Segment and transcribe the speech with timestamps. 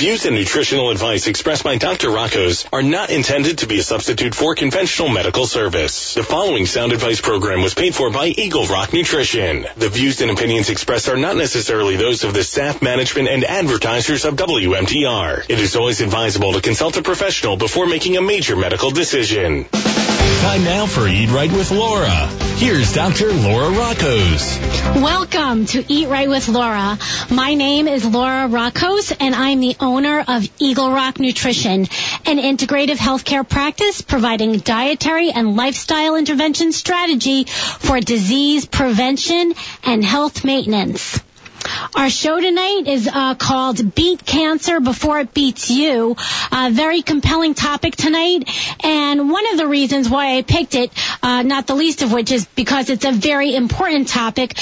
[0.00, 2.08] views and nutritional advice expressed by Dr.
[2.08, 6.14] Rockos are not intended to be a substitute for conventional medical service.
[6.14, 9.66] The following sound advice program was paid for by Eagle Rock Nutrition.
[9.76, 14.24] The views and opinions expressed are not necessarily those of the staff, management, and advertisers
[14.24, 15.44] of WMTR.
[15.50, 19.66] It is always advisable to consult a professional before making a major medical decision.
[20.40, 22.26] Time now for Eat Right with Laura.
[22.56, 23.30] Here's Dr.
[23.30, 24.58] Laura Rockos.
[24.96, 26.98] Welcome to Eat Right with Laura.
[27.30, 31.82] My name is Laura Rockos, and I'm the owner of Eagle Rock Nutrition,
[32.24, 39.52] an integrative healthcare practice providing dietary and lifestyle intervention strategy for disease prevention
[39.84, 41.20] and health maintenance.
[41.94, 46.16] Our show tonight is uh, called Beat Cancer Before It Beats You.
[46.52, 48.48] A very compelling topic tonight.
[48.84, 50.90] And one of the reasons why I picked it,
[51.22, 54.56] uh, not the least of which is because it's a very important topic,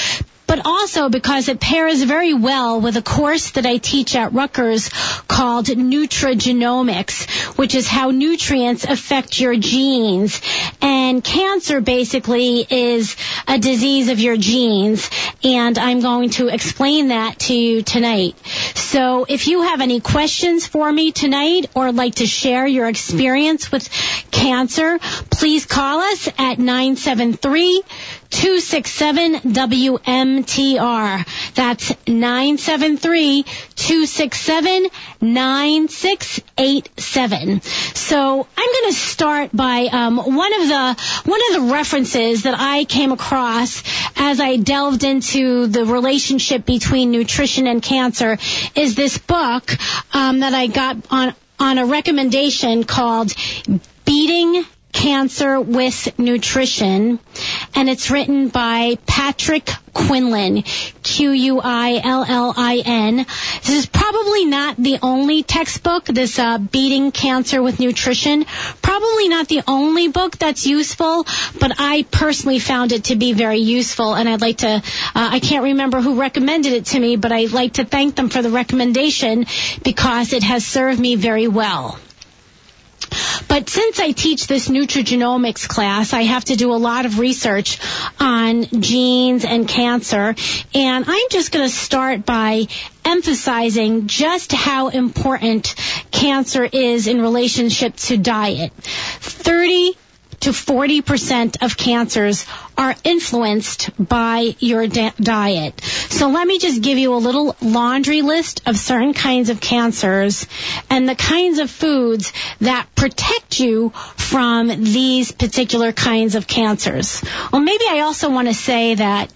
[0.49, 4.89] but also because it pairs very well with a course that I teach at Rutgers
[5.29, 10.41] called Nutrigenomics, which is how nutrients affect your genes.
[10.81, 13.15] And cancer basically is
[13.47, 15.11] a disease of your genes,
[15.45, 18.35] and I'm going to explain that to you tonight.
[18.75, 23.71] So if you have any questions for me tonight or like to share your experience
[23.71, 23.89] with
[24.31, 24.99] cancer,
[25.31, 27.83] please call us at 973
[28.31, 31.55] 267 WMTR.
[31.55, 34.89] That's 973 267
[35.21, 37.61] 9687.
[37.63, 42.55] So I'm going to start by um, one of the one of the references that
[42.59, 43.83] I came across
[44.17, 48.37] as I delved into the relationship between nutrition and cancer
[48.75, 49.73] is this book
[50.15, 53.33] um, that I got on on a recommendation called
[54.05, 57.19] Beating Cancer with Nutrition,
[57.75, 59.65] and it's written by Patrick
[59.99, 60.63] Quillin,
[61.03, 61.57] Q-U-I-L-L-I-N.
[63.17, 68.45] This is probably not the only textbook, this uh, Beating Cancer with Nutrition.
[68.83, 71.25] Probably not the only book that's useful,
[71.61, 74.81] but I personally found it to be very useful, and I'd like to, uh,
[75.15, 78.43] I can't remember who recommended it to me, but I'd like to thank them for
[78.43, 79.47] the recommendation
[79.83, 81.99] because it has served me very well.
[83.49, 87.79] But since I teach this nutrigenomics class, I have to do a lot of research
[88.21, 90.35] on genes and cancer.
[90.75, 92.67] And I'm just going to start by
[93.05, 95.75] emphasizing just how important
[96.11, 98.73] cancer is in relationship to diet.
[98.75, 99.97] 30
[100.41, 105.81] to 40% of cancers are influenced by your diet.
[105.81, 110.47] So let me just give you a little laundry list of certain kinds of cancers
[110.89, 117.23] and the kinds of foods that protect you from these particular kinds of cancers.
[117.53, 119.33] Well, maybe I also want to say that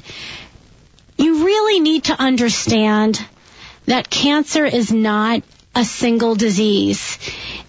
[1.18, 3.24] you really need to understand
[3.86, 5.42] that cancer is not
[5.74, 7.18] a single disease.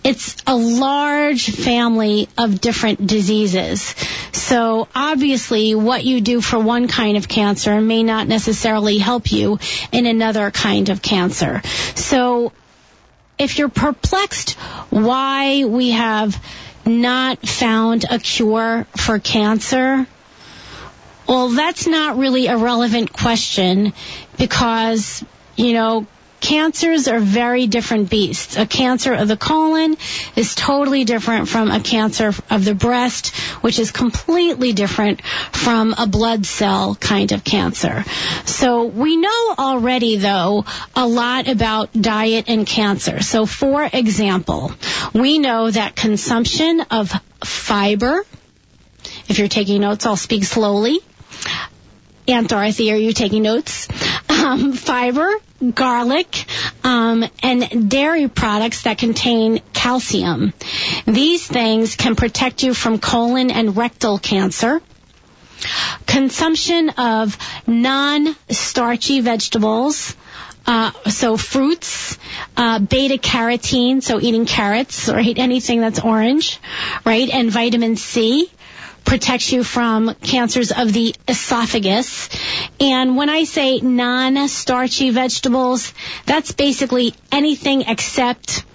[0.04, 3.96] It's a large family of different diseases.
[4.34, 9.60] So obviously what you do for one kind of cancer may not necessarily help you
[9.92, 11.62] in another kind of cancer.
[11.96, 12.52] So
[13.40, 14.52] if you're perplexed
[14.90, 16.44] why we have
[16.86, 20.06] not found a cure for cancer,
[21.28, 23.94] well, that's not really a relevant question
[24.38, 25.24] because,
[25.56, 26.06] you know,
[26.44, 28.58] cancers are very different beasts.
[28.58, 29.96] A cancer of the colon
[30.36, 36.06] is totally different from a cancer of the breast, which is completely different from a
[36.06, 38.04] blood cell kind of cancer.
[38.44, 40.66] So we know already though
[40.98, 43.22] a lot about diet and cancer.
[43.22, 44.74] So for example,
[45.14, 47.10] we know that consumption of
[47.42, 48.26] fiber,
[49.30, 51.00] if you're taking notes, I'll speak slowly.
[52.28, 53.88] Aunt Dorothy, are you taking notes?
[54.44, 55.32] Um, fiber,
[55.72, 56.46] garlic,
[56.84, 60.54] um, and dairy products that contain calcium.
[61.06, 64.82] These things can protect you from colon and rectal cancer.
[66.06, 70.16] Consumption of non-starchy vegetables,
[70.66, 72.18] uh, so fruits,
[72.58, 75.38] uh, beta carotene, so eating carrots, right?
[75.38, 76.60] Anything that's orange,
[77.06, 77.30] right?
[77.30, 78.50] And vitamin C
[79.06, 82.30] protects you from cancers of the esophagus.
[82.80, 85.94] And when I say non-starchy vegetables,
[86.26, 88.66] that's basically anything except,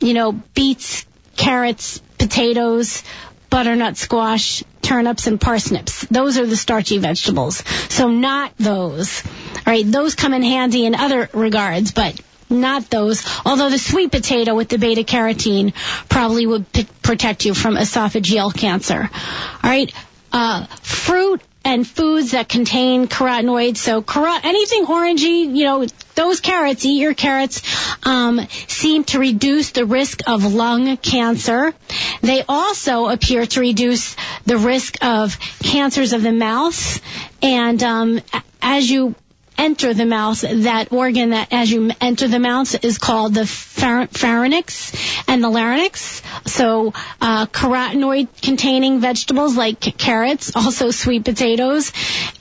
[0.00, 1.04] you know, beets,
[1.36, 3.02] carrots, potatoes,
[3.50, 6.06] butternut squash, turnips, and parsnips.
[6.06, 7.62] Those are the starchy vegetables.
[7.88, 9.22] So not those.
[9.56, 12.18] All right, those come in handy in other regards, but
[12.52, 13.24] not those.
[13.44, 15.74] Although the sweet potato with the beta carotene
[16.08, 19.10] probably would p- protect you from esophageal cancer.
[19.12, 19.92] All right.
[20.32, 23.76] Uh, fruit and foods that contain carotenoids.
[23.76, 24.04] So
[24.44, 27.62] anything orangey, you know, those carrots, eat your carrots,
[28.04, 31.72] um, seem to reduce the risk of lung cancer.
[32.20, 37.00] They also appear to reduce the risk of cancers of the mouth.
[37.42, 38.20] And um,
[38.60, 39.14] as you
[39.62, 44.92] enter the mouth, that organ that as you enter the mouth is called the pharynx
[45.28, 46.20] and the larynx.
[46.46, 51.92] So uh, carotenoid containing vegetables like carrots, also sweet potatoes,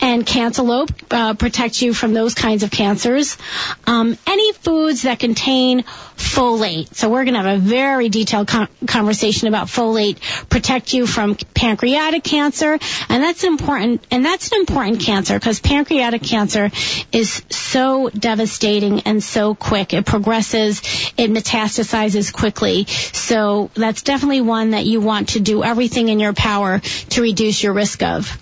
[0.01, 3.38] and cantaloupe uh, protect you from those kinds of cancers.
[3.85, 5.83] Um, any foods that contain
[6.17, 6.94] folate.
[6.95, 10.19] So we're going to have a very detailed con- conversation about folate
[10.50, 12.79] protect you from pancreatic cancer,
[13.09, 14.06] and that's important.
[14.12, 16.71] And that's an important cancer because pancreatic cancer
[17.12, 19.94] is so devastating and so quick.
[19.94, 20.81] It progresses,
[21.18, 22.86] it metastasizes quickly.
[22.86, 27.62] So that's definitely one that you want to do everything in your power to reduce
[27.63, 28.38] your risk of.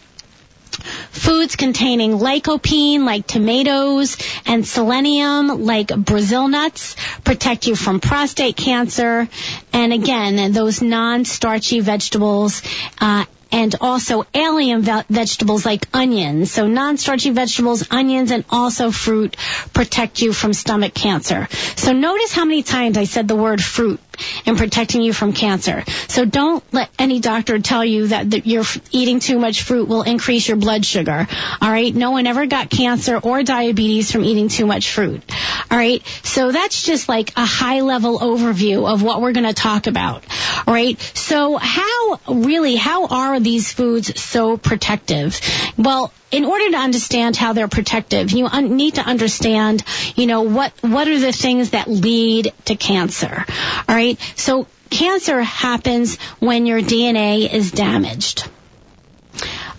[1.11, 9.27] Foods containing lycopene like tomatoes and selenium like Brazil nuts protect you from prostate cancer.
[9.73, 12.61] And again, those non-starchy vegetables
[13.01, 16.51] uh, and also allium ve- vegetables like onions.
[16.51, 19.35] So non-starchy vegetables, onions, and also fruit
[19.73, 21.47] protect you from stomach cancer.
[21.75, 23.99] So notice how many times I said the word fruit
[24.45, 25.83] in protecting you from cancer.
[26.07, 30.03] So don't let any doctor tell you that, that you're eating too much fruit will
[30.03, 31.27] increase your blood sugar.
[31.61, 31.93] All right.
[31.93, 35.23] No one ever got cancer or diabetes from eating too much fruit.
[35.71, 36.05] All right.
[36.23, 40.23] So that's just like a high level overview of what we're going to talk about.
[40.67, 40.99] All right.
[40.99, 45.39] So how really, how are these foods so protective?
[45.77, 49.83] Well, in order to understand how they're protective, you un- need to understand,
[50.15, 53.45] you know, what, what are the things that lead to cancer.
[53.87, 54.19] All right.
[54.35, 58.49] So cancer happens when your DNA is damaged.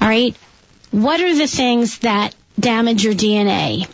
[0.00, 0.36] All right.
[0.90, 3.88] What are the things that damage your DNA?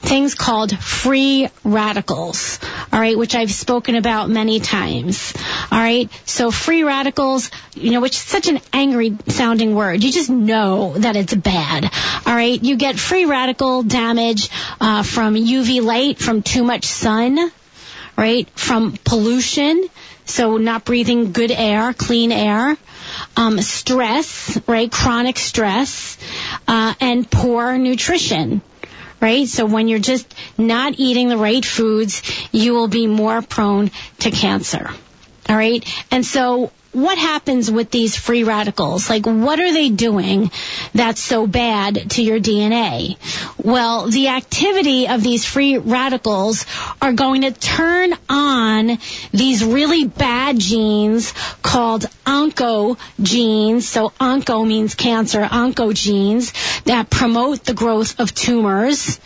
[0.00, 2.58] Things called free radicals,
[2.92, 5.34] all right, which I've spoken about many times,
[5.70, 6.10] all right.
[6.24, 10.02] So free radicals, you know, which is such an angry sounding word.
[10.02, 11.84] You just know that it's bad,
[12.26, 12.62] all right.
[12.62, 14.48] You get free radical damage
[14.80, 17.38] uh, from UV light, from too much sun,
[18.16, 19.86] right, from pollution,
[20.24, 22.76] so not breathing good air, clean air.
[23.36, 24.90] Um, stress, right?
[24.90, 26.16] Chronic stress,
[26.68, 28.62] uh, and poor nutrition
[29.20, 29.46] right?
[29.46, 32.22] So when you're just not eating the right foods,
[32.52, 33.90] you will be more prone
[34.20, 34.90] to cancer.
[35.48, 35.84] All right.
[36.10, 39.08] And so what happens with these free radicals?
[39.08, 40.50] Like, what are they doing
[40.92, 43.16] that's so bad to your DNA?
[43.62, 46.66] Well, the activity of these free radicals
[47.00, 48.98] are going to turn on
[49.30, 51.32] these really bad genes
[51.62, 53.82] called oncogenes.
[53.82, 59.20] So onco means cancer, oncogenes that promote the growth of tumors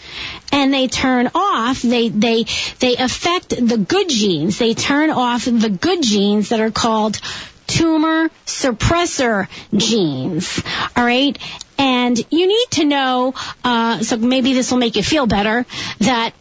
[0.52, 2.44] and they turn off, they, they,
[2.78, 4.58] they affect the good genes.
[4.58, 7.18] They turn off the good genes that are called
[7.66, 10.62] tumor suppressor genes.
[10.96, 11.38] All right.
[11.76, 13.34] And you need to know,
[13.64, 15.66] uh, so maybe this will make you feel better,
[16.00, 16.32] that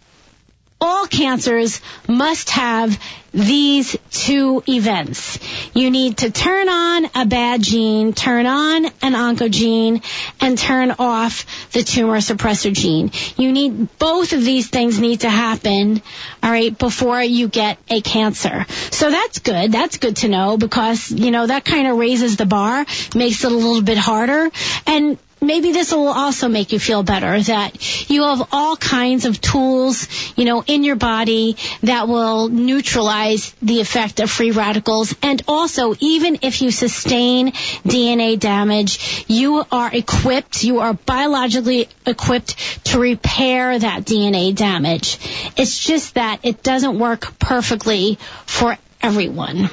[0.84, 3.00] all cancers must have
[3.34, 5.40] these two events.
[5.74, 10.04] You need to turn on a bad gene, turn on an oncogene,
[10.40, 13.12] and turn off the tumor suppressor gene.
[13.38, 16.02] You need both of these things need to happen,
[16.44, 18.66] all right, before you get a cancer.
[18.92, 19.72] So that's good.
[19.72, 23.52] That's good to know because, you know, that kind of raises the bar, makes it
[23.52, 24.52] a little bit harder.
[24.86, 29.40] And maybe this will also make you feel better that you have all kinds of
[29.40, 30.08] tools,
[30.38, 35.16] you know, in your body that will neutralize the effect of free radicals.
[35.22, 37.52] And also, even if you sustain
[37.86, 45.20] DNA damage, you are equipped, you are biologically equipped to repair that DNA damage.
[45.58, 49.70] It's just that it doesn't work perfectly for everyone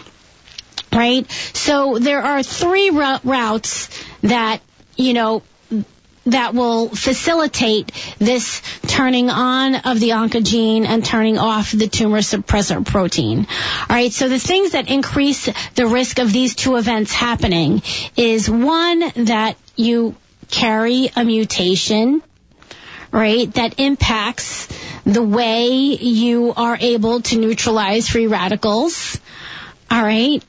[0.93, 1.31] right?
[1.31, 3.89] So there are three routes
[4.23, 4.61] that,
[4.97, 5.43] you know,
[6.27, 12.85] that will facilitate this turning on of the oncogene and turning off the tumor suppressor
[12.85, 13.47] protein.
[13.89, 17.83] All right, so the things that increase the risk of these two events happening
[18.17, 20.15] is one that you
[20.51, 22.23] carry a mutation,
[23.13, 24.69] right, that impacts
[25.05, 29.19] the way you are able to neutralize free radicals.
[29.91, 30.45] All right.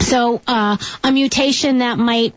[0.00, 2.34] So uh, a mutation that might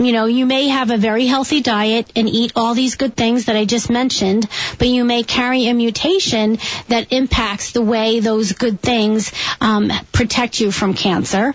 [0.00, 3.46] you know, you may have a very healthy diet and eat all these good things
[3.46, 8.52] that I just mentioned, but you may carry a mutation that impacts the way those
[8.52, 11.54] good things um, protect you from cancer.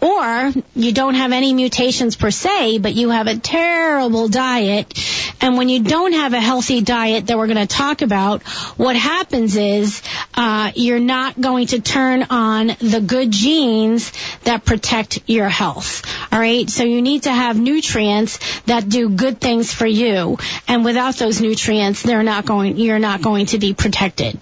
[0.00, 4.94] Or you don't have any mutations per se, but you have a terrible diet.
[5.40, 8.42] And when you don't have a healthy diet that we're going to talk about,
[8.76, 10.02] what happens is
[10.34, 14.12] uh, you're not going to turn on the good genes
[14.44, 16.02] that protect your health.
[16.32, 20.84] All right, so you need to have nutrients that do good things for you, and
[20.84, 22.76] without those nutrients, they're not going.
[22.76, 24.38] You're not going to be protected.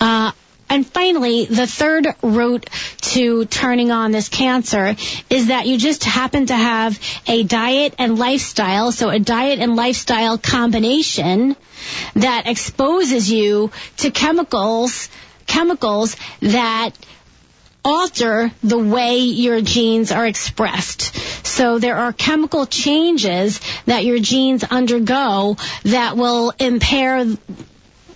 [0.00, 0.32] Uh,
[0.72, 2.70] and finally, the third route
[3.12, 4.96] to turning on this cancer
[5.28, 9.76] is that you just happen to have a diet and lifestyle, so a diet and
[9.76, 11.56] lifestyle combination
[12.14, 15.10] that exposes you to chemicals,
[15.46, 16.92] chemicals that
[17.84, 21.14] alter the way your genes are expressed.
[21.46, 27.26] So there are chemical changes that your genes undergo that will impair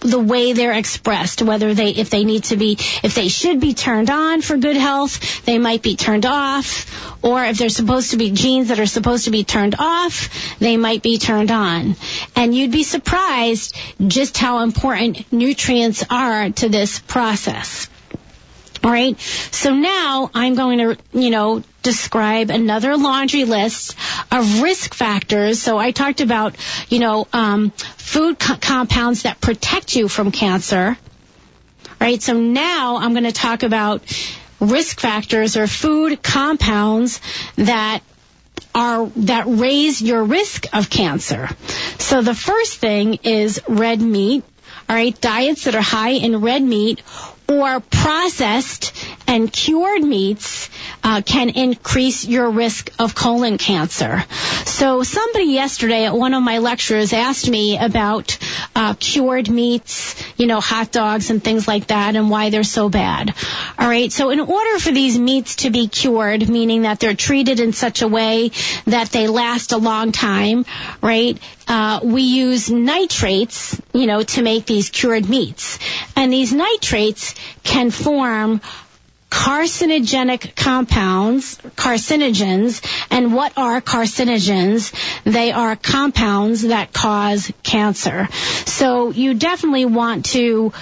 [0.00, 2.72] the way they're expressed, whether they, if they need to be,
[3.02, 7.44] if they should be turned on for good health, they might be turned off, or
[7.44, 11.02] if they're supposed to be genes that are supposed to be turned off, they might
[11.02, 11.96] be turned on.
[12.34, 13.76] And you'd be surprised
[14.06, 17.88] just how important nutrients are to this process.
[18.86, 19.18] All right.
[19.18, 23.96] So now I'm going to, you know, describe another laundry list
[24.30, 25.60] of risk factors.
[25.60, 26.54] So I talked about,
[26.88, 30.96] you know, um, food co- compounds that protect you from cancer.
[32.00, 32.22] Right.
[32.22, 34.02] So now I'm going to talk about
[34.60, 37.20] risk factors or food compounds
[37.56, 38.04] that
[38.72, 41.48] are that raise your risk of cancer.
[41.98, 44.44] So the first thing is red meat.
[44.88, 47.02] All right, diets that are high in red meat
[47.48, 48.92] or processed
[49.26, 50.68] and cured meats
[51.06, 54.24] uh, can increase your risk of colon cancer.
[54.64, 58.36] So somebody yesterday at one of my lectures asked me about
[58.74, 62.88] uh, cured meats, you know, hot dogs and things like that and why they're so
[62.88, 63.32] bad.
[63.78, 64.10] All right.
[64.10, 68.02] So in order for these meats to be cured, meaning that they're treated in such
[68.02, 68.50] a way
[68.86, 70.66] that they last a long time,
[71.02, 71.38] right?
[71.68, 75.78] Uh, we use nitrates, you know, to make these cured meats.
[76.16, 78.60] And these nitrates can form
[79.30, 84.92] carcinogenic compounds, carcinogens, and what are carcinogens?
[85.24, 88.28] They are compounds that cause cancer.
[88.66, 90.72] So you definitely want to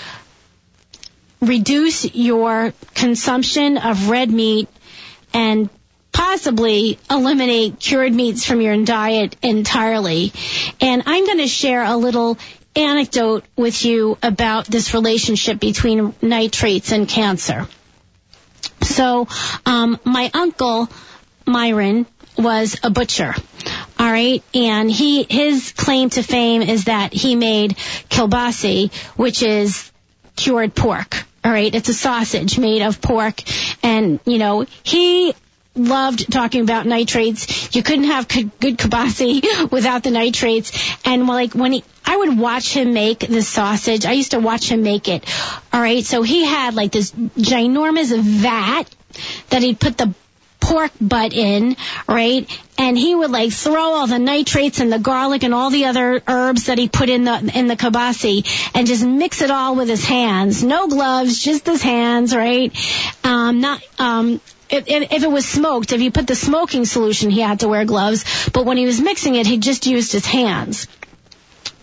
[1.41, 4.69] reduce your consumption of red meat
[5.33, 5.69] and
[6.13, 10.33] possibly eliminate cured meats from your diet entirely.
[10.81, 12.39] And I'm going to share a little
[12.77, 17.67] anecdote with you about this relationship between nitrates and cancer.
[18.95, 19.27] So,
[19.67, 20.89] um, my uncle,
[21.47, 22.07] Myron,
[22.39, 23.35] was a butcher.
[23.99, 24.41] All right.
[24.55, 27.73] And he, his claim to fame is that he made
[28.09, 29.91] kielbasa, which is
[30.37, 31.25] cured pork.
[31.45, 31.75] All right.
[31.75, 33.43] It's a sausage made of pork.
[33.83, 35.35] And, you know, he
[35.75, 37.75] loved talking about nitrates.
[37.75, 40.73] You couldn't have good kielbasa without the nitrates.
[41.05, 44.07] And like when he, I would watch him make the sausage.
[44.07, 45.25] I used to watch him make it.
[45.73, 46.05] All right.
[46.05, 48.85] So he had like this ginormous vat
[49.51, 50.15] that he'd put the
[50.61, 51.77] pork butt in,
[52.09, 52.49] right?
[52.79, 56.23] And he would like throw all the nitrates and the garlic and all the other
[56.27, 59.89] herbs that he put in the in the kielbasa and just mix it all with
[59.89, 60.65] his hands.
[60.65, 62.75] No gloves, just his hands, right?
[63.23, 64.41] Um, not um,
[64.75, 67.85] if, if, it was smoked, if you put the smoking solution, he had to wear
[67.85, 68.25] gloves.
[68.51, 70.87] But when he was mixing it, he just used his hands.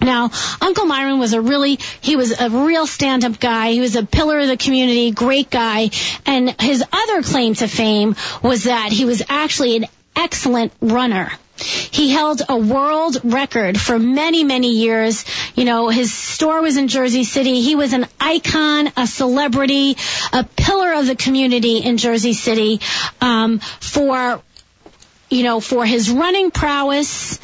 [0.02, 3.72] Now, Uncle Myron was a really, he was a real stand-up guy.
[3.72, 5.92] He was a pillar of the community, great guy.
[6.26, 11.32] And his other claim to fame was that he was actually an excellent runner.
[11.62, 15.26] He held a world record for many, many years.
[15.56, 17.62] You know, his store was in Jersey City.
[17.62, 19.98] He was an icon, a celebrity,
[20.34, 22.80] a pillar of the community in Jersey City
[23.20, 24.42] um, for,
[25.30, 27.40] you know, for his running prowess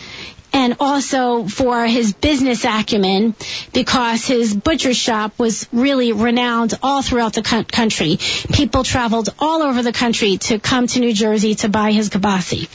[0.54, 3.36] and also for his business acumen
[3.74, 8.18] because his butcher shop was really renowned all throughout the country.
[8.54, 12.68] People traveled all over the country to come to New Jersey to buy his kielbasa.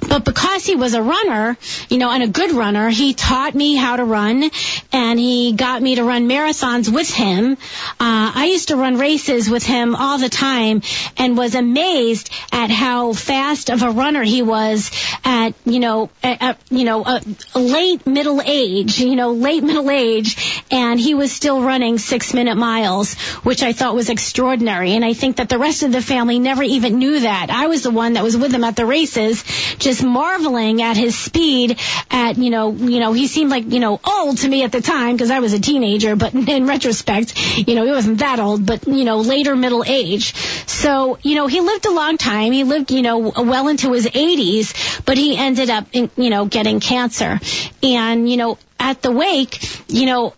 [0.00, 1.56] But because he was a runner,
[1.88, 4.50] you know, and a good runner, he taught me how to run
[4.92, 7.52] and he got me to run marathons with him.
[7.52, 10.82] Uh, I used to run races with him all the time
[11.16, 14.90] and was amazed at how fast of a runner he was
[15.24, 17.20] at, you know, at, at you know,
[17.54, 20.62] late middle age, you know, late middle age.
[20.70, 24.92] And he was still running six minute miles, which I thought was extraordinary.
[24.92, 27.50] And I think that the rest of the family never even knew that.
[27.50, 30.96] I was the one that was with him at the races was just marveling at
[30.96, 31.78] his speed
[32.10, 34.80] at, you know, you know, he seemed like, you know, old to me at the
[34.80, 37.34] time because I was a teenager, but in retrospect,
[37.68, 40.34] you know, he wasn't that old, but, you know, later middle age.
[40.34, 42.52] So, you know, he lived a long time.
[42.52, 46.46] He lived, you know, well into his 80s, but he ended up, in, you know,
[46.46, 47.40] getting cancer.
[47.82, 50.34] And, you know, at the wake, you know,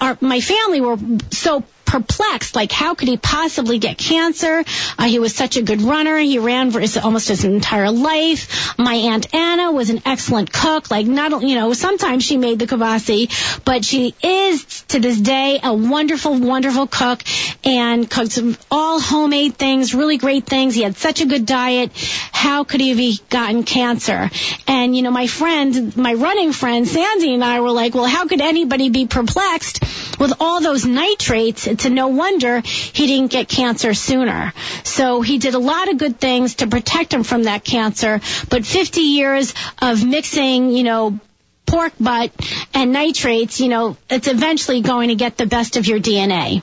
[0.00, 0.96] our, my family were
[1.30, 2.54] so perplexed.
[2.54, 4.64] Like, how could he possibly get cancer?
[4.98, 6.18] Uh, he was such a good runner.
[6.18, 8.78] He ran for his, almost his entire life.
[8.78, 10.90] My aunt Anna was an excellent cook.
[10.90, 15.60] Like, not you know, sometimes she made the kvasse, but she is to this day
[15.62, 17.22] a wonderful, wonderful cook
[17.64, 18.38] and cooked
[18.70, 20.74] all homemade things, really great things.
[20.74, 21.92] He had such a good diet.
[22.32, 24.30] How could he have gotten cancer?
[24.66, 28.26] And you know, my friend, my running friend Sandy and I were like, well, how
[28.26, 29.84] could anybody be perplexed
[30.18, 31.66] with all those nitrates?
[31.66, 34.52] It's no wonder he didn't get cancer sooner.
[34.84, 38.64] So he did a lot of good things to protect him from that cancer, but
[38.64, 41.18] 50 years of mixing, you know,
[41.66, 42.32] pork butt
[42.74, 46.62] and nitrates, you know, it's eventually going to get the best of your DNA.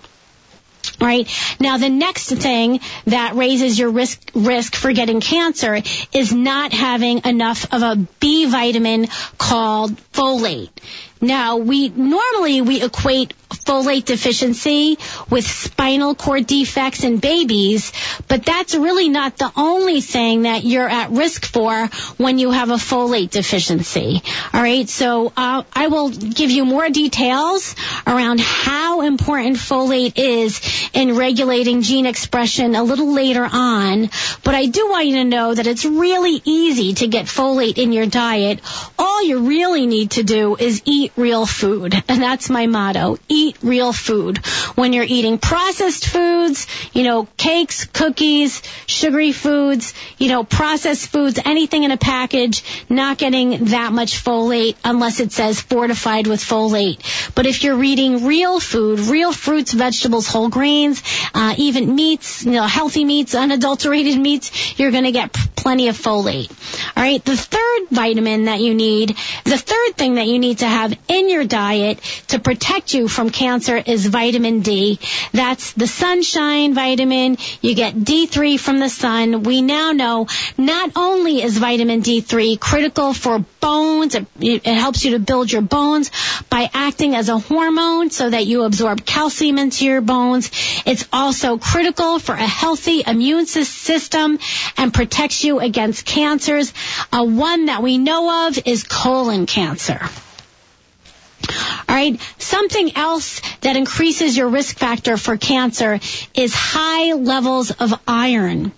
[1.00, 1.28] Right
[1.60, 5.82] now, the next thing that raises your risk risk for getting cancer
[6.14, 10.70] is not having enough of a B vitamin called folate.
[11.22, 14.98] Now, we normally we equate folate deficiency
[15.30, 17.94] with spinal cord defects in babies,
[18.28, 21.88] but that's really not the only thing that you're at risk for
[22.18, 24.22] when you have a folate deficiency.
[24.54, 27.76] All right, so uh, I will give you more details
[28.08, 34.10] around how important folate is in regulating gene expression a little later on,
[34.44, 37.92] but I do want you to know that it's really easy to get folate in
[37.94, 38.60] your diet.
[38.98, 41.94] All you really need to do is eat real food.
[42.08, 43.18] And that's my motto.
[43.28, 44.46] Eat real food.
[44.76, 51.40] When you're eating processed foods, you know, cakes, cookies, sugary foods, you know, processed foods,
[51.44, 57.00] anything in a package, not getting that much folate unless it says fortified with folate.
[57.36, 61.04] But if you're eating real food, real fruits, vegetables, whole grains,
[61.34, 65.98] uh, even meats, you know, healthy meats, unadulterated meats, you're going to get plenty of
[65.98, 66.50] folate.
[66.96, 67.24] All right.
[67.24, 71.30] The third vitamin that you need, the third thing that you need to have in
[71.30, 75.00] your diet to protect you from cancer is vitamin D.
[75.34, 77.38] That's the sunshine vitamin.
[77.62, 79.44] You get D3 from the sun.
[79.44, 85.20] We now know not only is vitamin D3 critical for bones, it, helps you to
[85.20, 86.12] build your bones
[86.50, 90.52] by acting as a hormone so that you absorb calcium into your bones.
[90.86, 94.40] It's also critical for a healthy immune system
[94.78, 96.74] and protects you against cancers.
[97.12, 100.02] Uh, one that we know of is colon cancer.
[101.88, 102.20] All right.
[102.38, 106.00] Something else that increases your risk factor for cancer
[106.34, 108.72] is high levels of iron.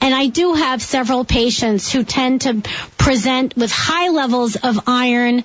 [0.00, 2.62] And I do have several patients who tend to
[2.98, 5.44] present with high levels of iron.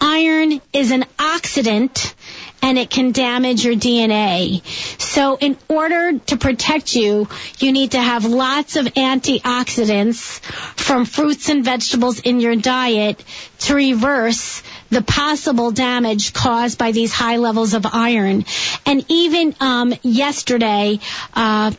[0.00, 2.14] Iron is an oxidant
[2.62, 4.64] and it can damage your DNA.
[5.00, 7.28] So in order to protect you,
[7.58, 10.40] you need to have lots of antioxidants
[10.76, 13.22] from fruits and vegetables in your diet
[13.60, 18.44] to reverse the possible damage caused by these high levels of iron.
[18.86, 21.00] And even um, yesterday,
[21.34, 21.72] uh,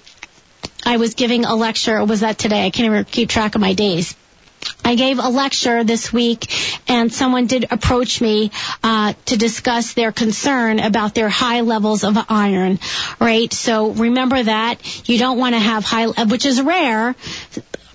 [0.85, 2.03] I was giving a lecture.
[2.05, 2.65] Was that today?
[2.65, 4.15] I can't even keep track of my days.
[4.83, 6.47] I gave a lecture this week,
[6.89, 8.51] and someone did approach me
[8.83, 12.79] uh, to discuss their concern about their high levels of iron.
[13.19, 13.51] Right.
[13.53, 17.15] So remember that you don't want to have high, which is rare,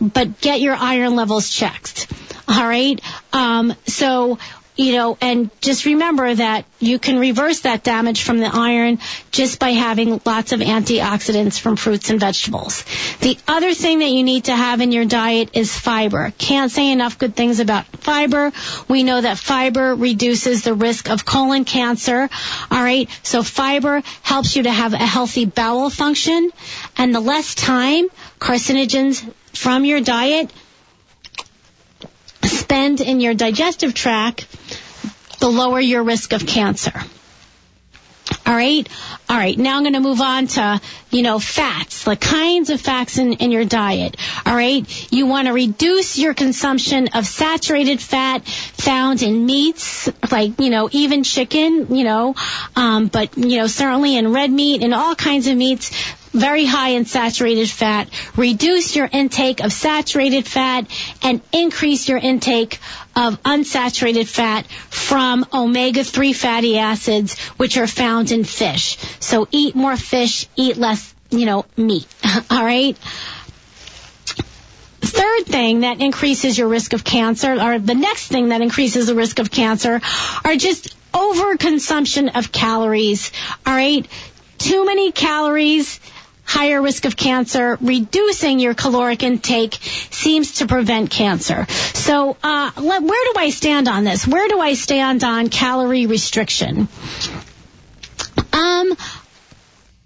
[0.00, 2.12] but get your iron levels checked.
[2.48, 3.00] All right.
[3.32, 4.38] Um, so
[4.76, 8.98] you know, and just remember that you can reverse that damage from the iron
[9.30, 12.84] just by having lots of antioxidants from fruits and vegetables.
[13.20, 16.32] The other thing that you need to have in your diet is fiber.
[16.38, 18.50] Can't say enough good things about fiber.
[18.88, 22.28] We know that fiber reduces the risk of colon cancer.
[22.70, 23.08] All right.
[23.22, 26.50] So fiber helps you to have a healthy bowel function
[26.96, 28.08] and the less time
[28.40, 30.50] carcinogens from your diet
[32.64, 34.46] spend in your digestive tract,
[35.44, 36.98] the lower your risk of cancer.
[38.46, 38.88] All right.
[39.28, 39.58] All right.
[39.58, 40.80] Now I'm going to move on to,
[41.10, 44.16] you know, fats, the kinds of fats in, in your diet.
[44.46, 45.12] All right.
[45.12, 50.88] You want to reduce your consumption of saturated fat found in meats, like, you know,
[50.92, 52.34] even chicken, you know,
[52.74, 55.90] um, but, you know, certainly in red meat and all kinds of meats
[56.34, 60.86] very high in saturated fat, reduce your intake of saturated fat,
[61.22, 62.78] and increase your intake
[63.16, 68.98] of unsaturated fat from omega-3 fatty acids, which are found in fish.
[69.20, 72.06] So eat more fish, eat less, you know, meat.
[72.50, 72.98] All right?
[75.06, 79.14] third thing that increases your risk of cancer, or the next thing that increases the
[79.14, 80.00] risk of cancer,
[80.44, 83.30] are just overconsumption of calories.
[83.66, 84.06] All right?
[84.58, 86.00] Too many calories
[86.44, 89.74] higher risk of cancer, reducing your caloric intake
[90.10, 91.66] seems to prevent cancer.
[91.68, 94.26] So, uh, where do I stand on this?
[94.26, 96.88] Where do I stand on calorie restriction?
[98.52, 98.96] Um,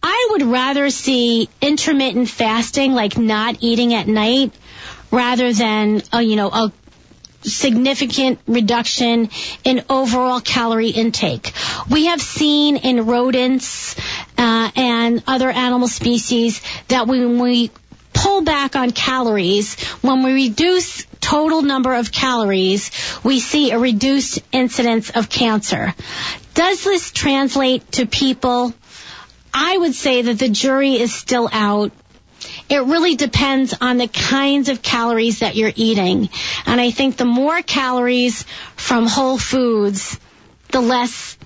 [0.02, 4.52] I would rather see intermittent fasting, like not eating at night,
[5.10, 6.72] rather than, uh, you know, a
[7.42, 9.30] significant reduction
[9.64, 11.52] in overall calorie intake.
[11.90, 13.94] We have seen in rodents
[14.38, 17.70] uh, and other animal species that when we
[18.12, 22.90] pull back on calories, when we reduce total number of calories,
[23.22, 25.94] we see a reduced incidence of cancer.
[26.54, 28.72] Does this translate to people?
[29.54, 31.92] I would say that the jury is still out.
[32.68, 36.28] It really depends on the kinds of calories that you're eating.
[36.66, 38.44] And I think the more calories
[38.76, 40.18] from whole foods,
[40.70, 41.37] the less,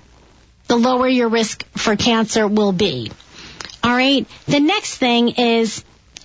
[0.66, 3.10] the lower your risk for cancer will be.
[3.82, 4.26] All right.
[4.46, 5.84] The next thing is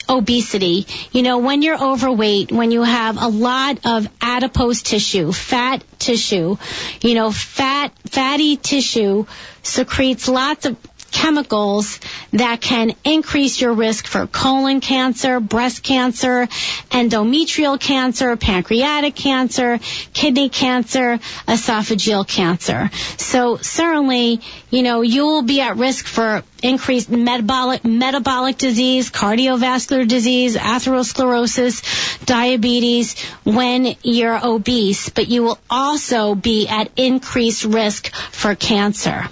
[0.10, 0.86] obesity.
[1.12, 6.58] You know, when you're overweight, when you have a lot of adipose tissue, fat tissue,
[7.02, 9.26] you know, fat, fatty tissue
[9.64, 10.78] secretes lots of
[11.12, 12.00] chemicals
[12.32, 16.48] that can increase your risk for colon cancer, breast cancer,
[16.92, 19.80] endometrial cancer, pancreatic cancer,
[20.14, 22.90] kidney cancer, esophageal cancer.
[23.18, 30.56] So certainly, you know, you'll be at risk for increased metabolic metabolic disease, cardiovascular disease,
[30.56, 39.28] atherosclerosis, diabetes when you're obese, but you will also be at increased risk for cancer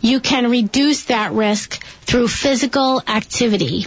[0.00, 3.86] you can reduce that risk through physical activity.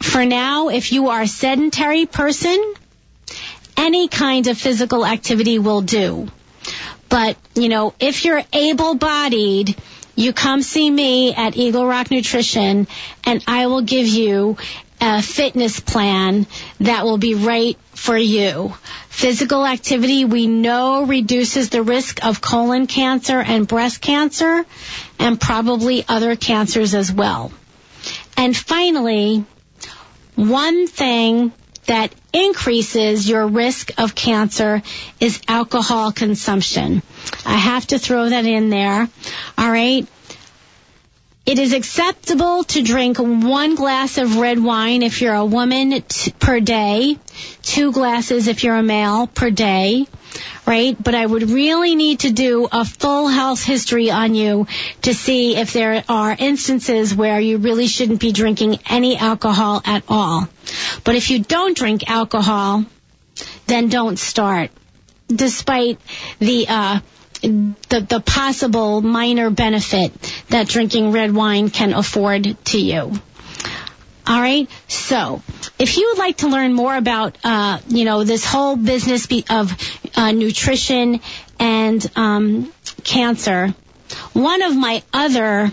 [0.00, 2.74] For now, if you are a sedentary person,
[3.76, 6.28] any kind of physical activity will do.
[7.08, 9.76] But, you know, if you're able bodied,
[10.14, 12.86] you come see me at Eagle Rock Nutrition
[13.24, 14.56] and I will give you
[15.04, 16.46] a fitness plan
[16.78, 18.72] that will be right for you.
[19.08, 24.64] Physical activity we know reduces the risk of colon cancer and breast cancer
[25.18, 27.50] and probably other cancers as well.
[28.36, 29.44] And finally,
[30.36, 31.52] one thing
[31.86, 34.82] that increases your risk of cancer
[35.18, 37.02] is alcohol consumption.
[37.44, 39.08] I have to throw that in there.
[39.58, 40.06] All right.
[41.44, 46.30] It is acceptable to drink one glass of red wine if you're a woman t-
[46.38, 47.18] per day,
[47.62, 50.06] two glasses if you're a male per day,
[50.66, 50.96] right?
[51.02, 54.68] But I would really need to do a full health history on you
[55.02, 60.04] to see if there are instances where you really shouldn't be drinking any alcohol at
[60.08, 60.48] all.
[61.02, 62.84] But if you don't drink alcohol,
[63.66, 64.70] then don't start.
[65.26, 65.98] Despite
[66.38, 67.00] the uh,
[67.42, 70.12] the, the possible minor benefit
[70.48, 73.12] that drinking red wine can afford to you.
[74.24, 74.68] All right.
[74.86, 75.42] So,
[75.78, 79.76] if you would like to learn more about, uh, you know, this whole business of
[80.14, 81.20] uh, nutrition
[81.58, 83.74] and um, cancer,
[84.32, 85.72] one of my other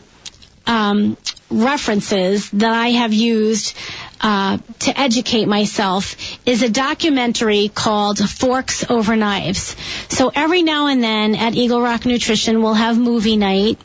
[0.66, 1.16] um,
[1.52, 3.76] references that I have used
[4.22, 9.76] uh, to educate myself is a documentary called Forks Over Knives.
[10.10, 13.80] So every now and then at Eagle Rock Nutrition, we'll have movie night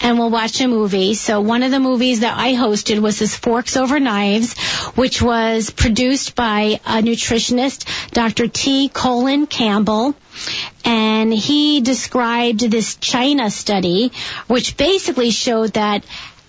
[0.00, 1.14] and we'll watch a movie.
[1.14, 4.58] So one of the movies that I hosted was this Forks Over Knives,
[4.94, 8.48] which was produced by a nutritionist, Dr.
[8.48, 8.88] T.
[8.88, 10.14] Colin Campbell
[10.84, 14.12] and he described this China study,
[14.46, 16.04] which basically showed that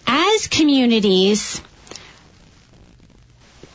[0.06, 1.62] as communities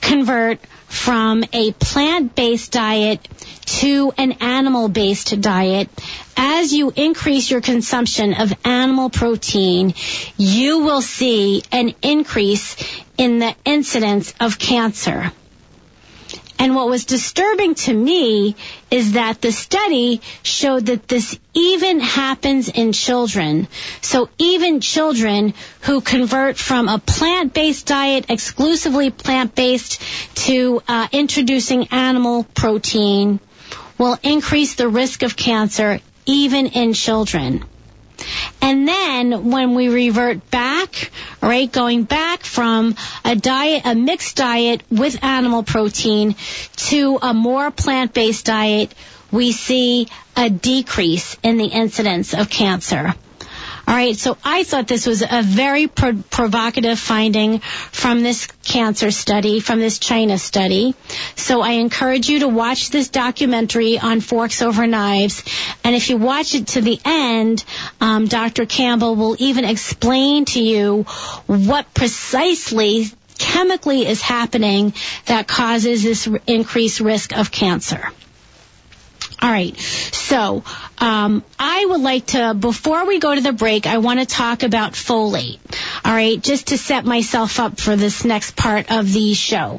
[0.05, 3.27] convert from a plant-based diet
[3.67, 5.89] to an animal-based diet,
[6.37, 9.95] as you increase your consumption of animal protein,
[10.37, 12.77] you will see an increase
[13.19, 15.33] in the incidence of cancer.
[16.59, 18.55] And what was disturbing to me
[18.91, 23.67] is that the study showed that this even happens in children.
[24.01, 30.01] So even children who convert from a plant-based diet, exclusively plant-based,
[30.47, 33.41] to uh, introducing animal protein
[33.99, 37.65] will increase the risk of cancer even in children.
[38.61, 41.11] And then when we revert back,
[41.43, 46.35] right, going back from a diet, a mixed diet with animal protein
[46.89, 48.95] to a more plant-based diet,
[49.31, 53.15] we see a decrease in the incidence of cancer.
[53.87, 59.11] All right, so I thought this was a very pro- provocative finding from this cancer
[59.11, 60.95] study, from this China study.
[61.37, 65.45] So I encourage you to watch this documentary on Forks Over Knives.
[65.85, 67.63] And if you watch it to the end,
[68.01, 68.65] um, Dr.
[68.65, 71.03] Campbell will even explain to you
[71.47, 73.07] what precisely
[73.39, 74.95] chemically is happening
[75.27, 78.09] that causes this increased risk of cancer.
[79.43, 79.77] All right.
[79.79, 80.65] So,
[81.05, 84.63] um, I would like to, before we go to the break, I want to talk
[84.63, 85.59] about folate.
[86.03, 86.43] All right.
[86.43, 89.79] Just to set myself up for this next part of the show.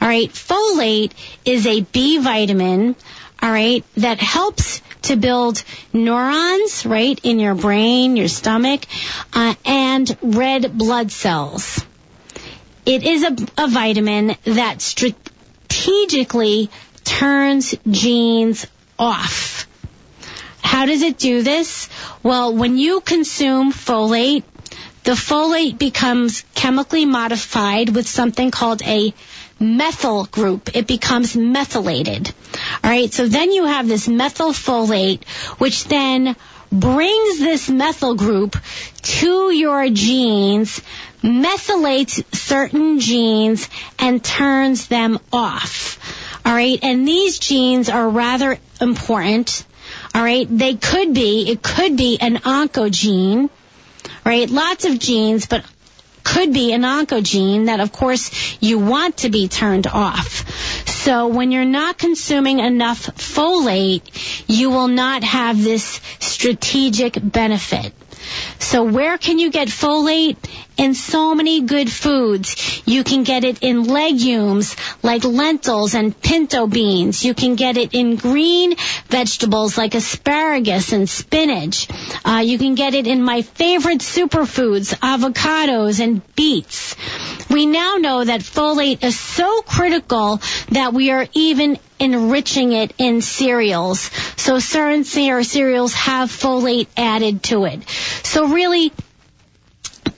[0.00, 0.28] All right.
[0.28, 1.12] Folate
[1.44, 2.96] is a B vitamin.
[3.40, 3.84] All right.
[3.98, 8.84] That helps to build neurons, right, in your brain, your stomach,
[9.32, 11.84] uh, and red blood cells.
[12.84, 16.68] It is a, a vitamin that strategically
[17.04, 18.66] turns genes
[18.98, 19.53] off.
[20.64, 21.88] How does it do this?
[22.22, 24.42] Well, when you consume folate,
[25.04, 29.12] the folate becomes chemically modified with something called a
[29.60, 30.74] methyl group.
[30.74, 32.32] It becomes methylated.
[32.82, 35.24] All right, so then you have this methylfolate,
[35.58, 36.34] which then
[36.72, 38.56] brings this methyl group
[39.02, 40.80] to your genes,
[41.22, 45.98] methylates certain genes, and turns them off.
[46.44, 46.78] All right.
[46.82, 49.64] And these genes are rather important.
[50.14, 50.46] All right.
[50.48, 53.50] They could be, it could be an oncogene,
[54.24, 54.48] right?
[54.48, 55.64] Lots of genes, but
[56.22, 60.48] could be an oncogene that of course you want to be turned off.
[60.88, 64.02] So when you're not consuming enough folate,
[64.48, 67.92] you will not have this strategic benefit.
[68.58, 70.38] So where can you get folate?
[70.76, 72.82] In so many good foods.
[72.84, 77.24] You can get it in legumes like lentils and pinto beans.
[77.24, 78.74] You can get it in green
[79.06, 81.88] vegetables like asparagus and spinach.
[82.24, 86.96] Uh, you can get it in my favorite superfoods, avocados and beets.
[87.48, 93.22] We now know that folate is so critical that we are even enriching it in
[93.22, 94.10] cereals.
[94.36, 97.88] So certain cereals have folate added to it.
[98.24, 98.92] So really,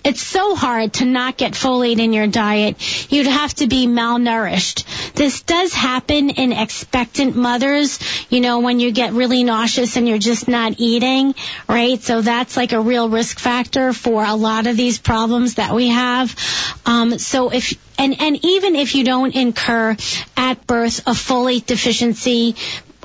[0.06, 3.10] it's so hard to not get folate in your diet.
[3.12, 5.12] You'd have to be malnourished.
[5.14, 7.98] This does happen in expectant mothers,
[8.30, 11.34] you know, when you get really nauseous and you're just not eating,
[11.68, 12.00] right?
[12.00, 15.88] So that's like a real risk factor for a lot of these problems that we
[15.88, 16.36] have.
[16.86, 19.96] Um, so if, and, and even if you don't incur
[20.36, 22.54] at birth a folate deficiency,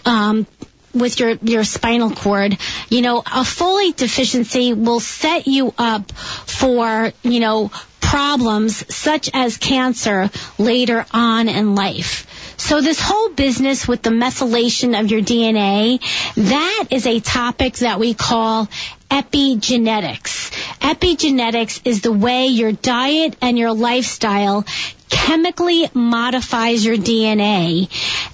[0.06, 0.46] um,
[0.94, 2.58] with your, your spinal cord,
[2.90, 9.58] you know, a folate deficiency will set you up for, you know, problems such as
[9.58, 12.28] cancer later on in life.
[12.58, 16.00] So this whole business with the methylation of your DNA,
[16.36, 18.68] that is a topic that we call
[19.10, 20.52] epigenetics.
[20.80, 24.66] Epigenetics is the way your diet and your lifestyle
[25.10, 27.90] chemically modifies your DNA.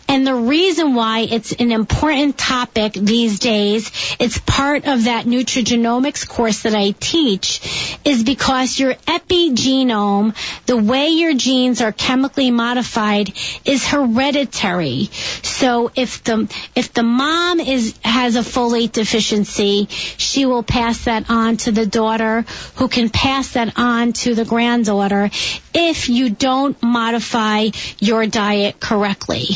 [0.10, 6.28] And the reason why it's an important topic these days, it's part of that nutrigenomics
[6.28, 10.34] course that I teach, is because your epigenome,
[10.66, 13.34] the way your genes are chemically modified,
[13.66, 15.10] is hereditary.
[15.44, 21.30] So if the if the mom is has a folate deficiency, she will pass that
[21.30, 25.30] on to the daughter, who can pass that on to the granddaughter
[25.74, 27.68] if you don't modify
[28.00, 29.48] your diet correctly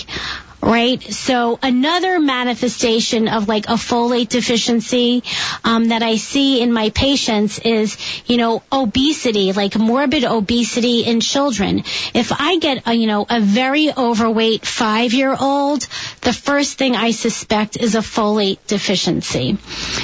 [0.61, 1.01] right?
[1.01, 5.23] So another manifestation of like a folate deficiency
[5.63, 7.97] um, that I see in my patients is,
[8.27, 11.79] you know, obesity, like morbid obesity in children.
[12.13, 15.81] If I get a, you know, a very overweight five-year-old,
[16.21, 19.57] the first thing I suspect is a folate deficiency.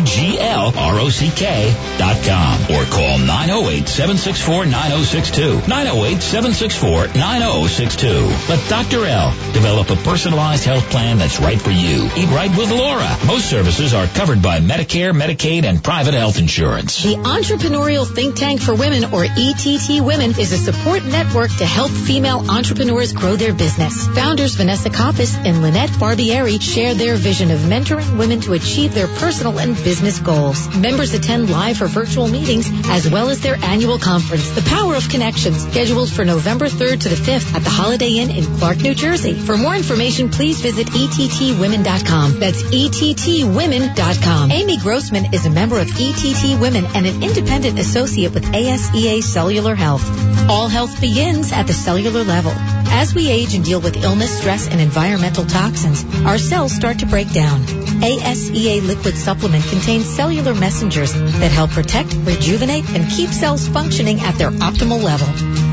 [1.97, 2.59] dot com.
[2.75, 5.61] Or call 908-764-9062.
[5.61, 8.49] 908-764-9062.
[8.49, 9.05] Let Dr.
[9.05, 12.09] L develop a personalized health plan that's right for you.
[12.17, 13.15] Eat right with Laura.
[13.25, 17.03] Most services are covered by Medicare, Medicaid, and private health insurance.
[17.03, 21.91] The Entrepreneurial Think Tank for Women, or ETT Women, is a support network to help
[21.91, 24.07] female entrepreneurs grow their business.
[24.07, 29.07] Founders Vanessa Coppice and Lynette Barbieri share their vision of mentoring women to achieve their
[29.07, 30.67] personal and business goals.
[30.75, 35.09] Members attend live or virtual meetings as well as their annual conference, The Power of
[35.09, 38.95] Connections, scheduled for November 3rd to the 5th at the Holiday Inn in Clark, New
[38.95, 39.33] Jersey.
[39.33, 42.39] For more information, please visit ettwomen.com.
[42.39, 42.63] That's
[44.31, 49.75] Amy Grossman is a member of ETT Women and an independent associate with ASEA Cellular
[49.75, 50.03] Health.
[50.49, 52.80] All health begins at the cellular level.
[52.93, 57.05] As we age and deal with illness, stress, and environmental toxins, our cells start to
[57.05, 57.61] break down.
[58.01, 64.35] ASEA liquid supplement contains cellular messengers that help protect, rejuvenate, and keep cells functioning at
[64.35, 65.27] their optimal level.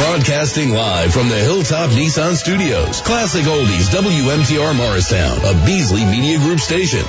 [0.00, 3.02] Broadcasting live from the Hilltop Nissan Studios.
[3.02, 7.04] Classic Oldies WMTR Morristown, a Beasley Media Group station.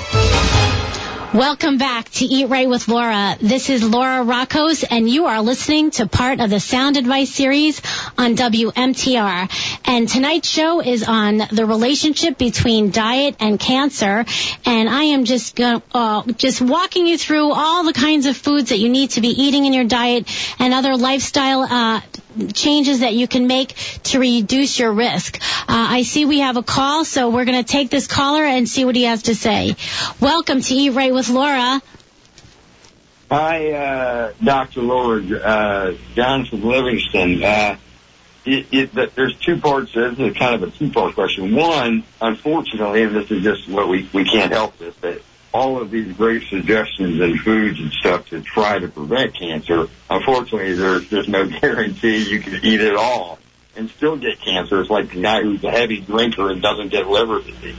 [1.33, 3.35] Welcome back to Eat Right with Laura.
[3.41, 7.81] This is Laura Rockos, and you are listening to part of the Sound Advice series
[8.19, 9.79] on WMTR.
[9.83, 14.25] And tonight's show is on the relationship between diet and cancer.
[14.63, 18.69] And I am just go, uh, just walking you through all the kinds of foods
[18.69, 20.27] that you need to be eating in your diet
[20.59, 22.01] and other lifestyle uh,
[22.53, 25.39] changes that you can make to reduce your risk.
[25.61, 28.67] Uh, I see we have a call, so we're going to take this caller and
[28.67, 29.75] see what he has to say.
[30.19, 31.81] Welcome to Eat Right with Laura.
[33.29, 34.81] Hi, uh, Dr.
[34.81, 37.43] Laura, uh, John from Livingston.
[37.43, 37.77] Uh,
[38.45, 39.93] it, it, there's two parts.
[39.93, 41.55] This is kind of a two-part question.
[41.55, 45.21] One, unfortunately, and this is just what we we can't help this, that
[45.53, 50.73] all of these great suggestions and foods and stuff to try to prevent cancer, unfortunately,
[50.73, 53.39] there's there's no guarantee you can eat it all
[53.75, 54.81] and still get cancer.
[54.81, 57.75] It's like the guy who's a heavy drinker and doesn't get liver disease,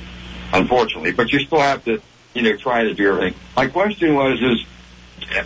[0.52, 1.12] unfortunately.
[1.12, 2.00] But you still have to,
[2.32, 3.38] you know, try to do everything.
[3.56, 4.64] My question was, is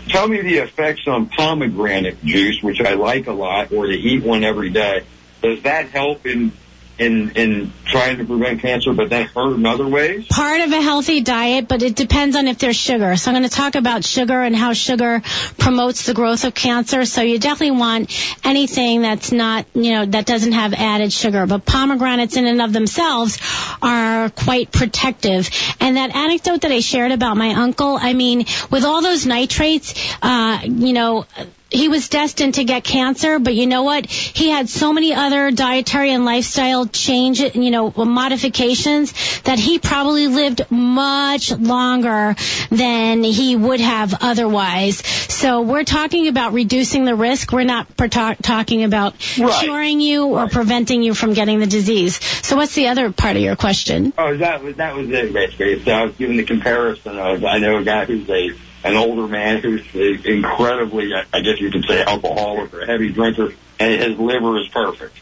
[0.08, 4.22] tell me the effects on pomegranate juice, which I like a lot, or to eat
[4.22, 5.04] one every day.
[5.42, 6.52] Does that help in
[6.98, 10.26] in in trying to prevent cancer, but that hurt in other ways?
[10.26, 13.16] Part of a healthy diet, but it depends on if there's sugar.
[13.16, 15.22] So I'm going to talk about sugar and how sugar
[15.58, 17.04] promotes the growth of cancer.
[17.04, 18.12] So you definitely want
[18.44, 21.46] anything that's not, you know, that doesn't have added sugar.
[21.46, 23.38] But pomegranates in and of themselves
[23.80, 25.48] are quite protective.
[25.80, 29.94] And that anecdote that I shared about my uncle, I mean, with all those nitrates,
[30.22, 31.26] uh, you know,
[31.70, 34.06] he was destined to get cancer, but you know what?
[34.06, 40.28] He had so many other dietary and lifestyle change, you know, modifications that he probably
[40.28, 42.36] lived much longer
[42.70, 45.06] than he would have otherwise.
[45.06, 47.52] So we're talking about reducing the risk.
[47.52, 49.62] We're not talking about right.
[49.62, 50.52] curing you or right.
[50.52, 52.18] preventing you from getting the disease.
[52.46, 54.14] So what's the other part of your question?
[54.16, 55.82] Oh, that was that was it basically.
[55.84, 58.52] So I was giving the comparison of I know a guy who's a
[58.84, 64.02] an older man who's incredibly, I guess you could say, alcoholic or heavy drinker, and
[64.02, 65.14] his liver is perfect.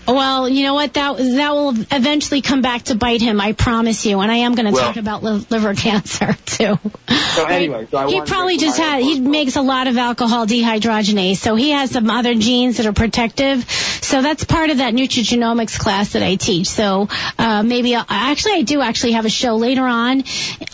[0.08, 0.94] well, you know what?
[0.94, 3.40] That that will eventually come back to bite him.
[3.40, 4.20] I promise you.
[4.20, 6.78] And I am going to Well- talk about li- liver cancer too.
[7.34, 9.02] So anyway, so I he probably just had.
[9.02, 12.92] He makes a lot of alcohol dehydrogenase, so he has some other genes that are
[12.92, 13.68] protective.
[13.70, 16.68] So that's part of that nutrigenomics class that I teach.
[16.68, 17.08] So
[17.38, 20.24] uh, maybe I'll, actually I do actually have a show later on,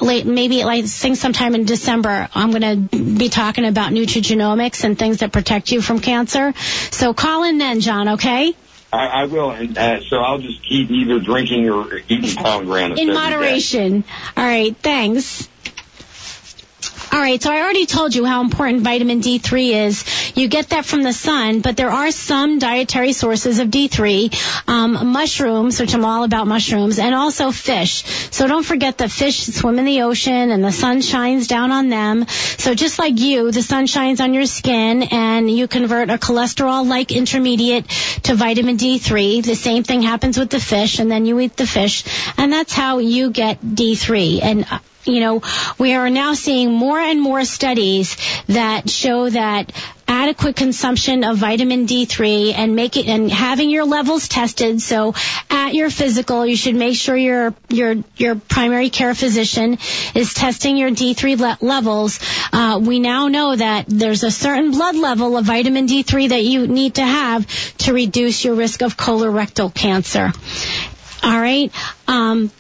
[0.01, 2.28] late maybe like I think sometime in December.
[2.34, 6.53] I'm going to be talking about nutrigenomics and things that protect you from cancer.
[6.91, 8.09] So call in then, John.
[8.11, 8.55] Okay.
[8.93, 13.01] I, I will, and uh, so I'll just keep either drinking or eating pomegranates.
[13.01, 14.05] in moderation.
[14.37, 15.49] All right, thanks.
[17.15, 20.37] All right, so I already told you how important vitamin D3 is.
[20.37, 25.12] You get that from the sun, but there are some dietary sources of D3, um,
[25.12, 28.03] mushrooms, which I'm all about mushrooms, and also fish.
[28.33, 31.89] So don't forget that fish swim in the ocean and the sun shines down on
[31.89, 32.27] them.
[32.27, 37.12] So just like you, the sun shines on your skin and you convert a cholesterol-like
[37.12, 37.89] intermediate
[38.25, 39.45] to vitamin D3.
[39.45, 42.03] The same thing happens with the fish, and then you eat the fish,
[42.37, 44.43] and that's how you get D3.
[44.43, 45.42] And uh, you know,
[45.78, 48.16] we are now seeing more and more studies
[48.48, 49.72] that show that
[50.07, 54.80] adequate consumption of vitamin D3 and make it and having your levels tested.
[54.80, 55.14] So
[55.50, 59.78] at your physical, you should make sure your your your primary care physician
[60.14, 62.20] is testing your D3 le- levels.
[62.52, 66.66] Uh, we now know that there's a certain blood level of vitamin D3 that you
[66.66, 67.46] need to have
[67.78, 70.32] to reduce your risk of colorectal cancer.
[71.22, 71.72] All right.
[72.07, 72.50] Um,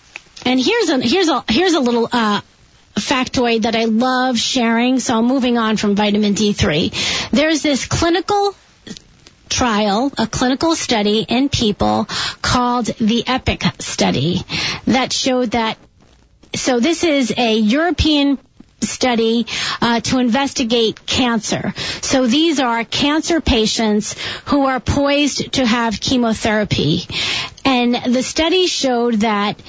[0.44, 2.40] and here's a here's a here's a little uh,
[2.94, 5.00] factoid that I love sharing.
[5.00, 7.30] So I'm moving on from vitamin D3.
[7.30, 8.54] There's this clinical
[9.48, 12.06] trial, a clinical study in people
[12.42, 14.40] called the EPIC study
[14.86, 15.78] that showed that.
[16.54, 18.38] So this is a European
[18.80, 19.46] study
[19.80, 21.72] uh, to investigate cancer.
[22.02, 24.14] So these are cancer patients
[24.46, 27.02] who are poised to have chemotherapy.
[27.64, 29.60] And the study showed that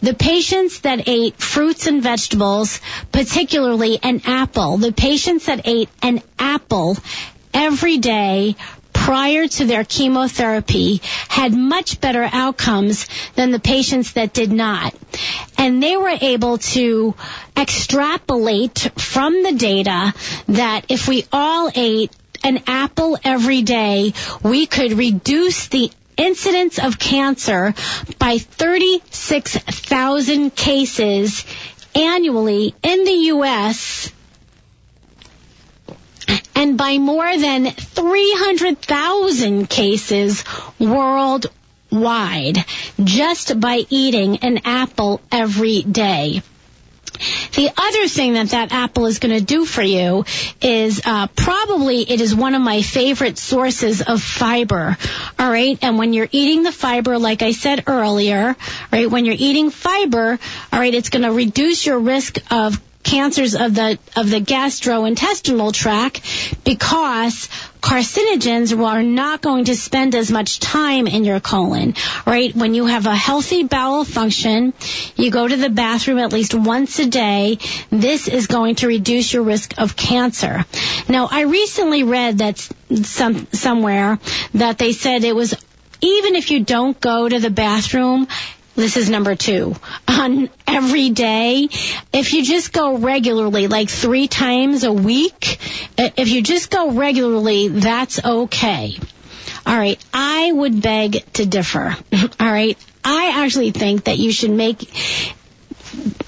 [0.00, 2.80] the patients that ate fruits and vegetables,
[3.12, 6.96] particularly an apple, the patients that ate an apple
[7.54, 8.56] every day
[8.92, 14.94] prior to their chemotherapy had much better outcomes than the patients that did not.
[15.56, 17.14] And they were able to
[17.56, 20.12] extrapolate from the data
[20.48, 22.10] that if we all ate
[22.42, 27.74] an apple every day, we could reduce the incidence of cancer
[28.18, 31.44] by 36,000 cases
[31.94, 34.10] annually in the U.S.
[36.54, 40.44] and by more than 300,000 cases
[40.78, 42.58] worldwide
[43.02, 46.42] just by eating an apple every day.
[47.52, 50.24] The other thing that that apple is going to do for you
[50.60, 54.96] is uh, probably it is one of my favorite sources of fiber.
[55.38, 58.56] All right, and when you're eating the fiber, like I said earlier,
[58.92, 60.38] right, when you're eating fiber,
[60.72, 65.72] all right, it's going to reduce your risk of cancers of the of the gastrointestinal
[65.72, 66.20] tract
[66.64, 67.48] because
[67.80, 71.94] carcinogens are not going to spend as much time in your colon,
[72.26, 72.54] right?
[72.54, 74.74] When you have a healthy bowel function,
[75.14, 77.58] you go to the bathroom at least once a day.
[77.90, 80.64] This is going to reduce your risk of cancer.
[81.08, 84.18] Now, I recently read that some somewhere
[84.54, 85.54] that they said it was
[86.00, 88.26] even if you don't go to the bathroom,
[88.76, 89.74] this is number two.
[90.06, 91.68] On every day,
[92.12, 95.58] if you just go regularly, like three times a week,
[95.98, 98.96] if you just go regularly, that's okay.
[99.66, 100.02] All right.
[100.14, 101.96] I would beg to differ.
[102.40, 102.78] All right.
[103.02, 104.92] I actually think that you should make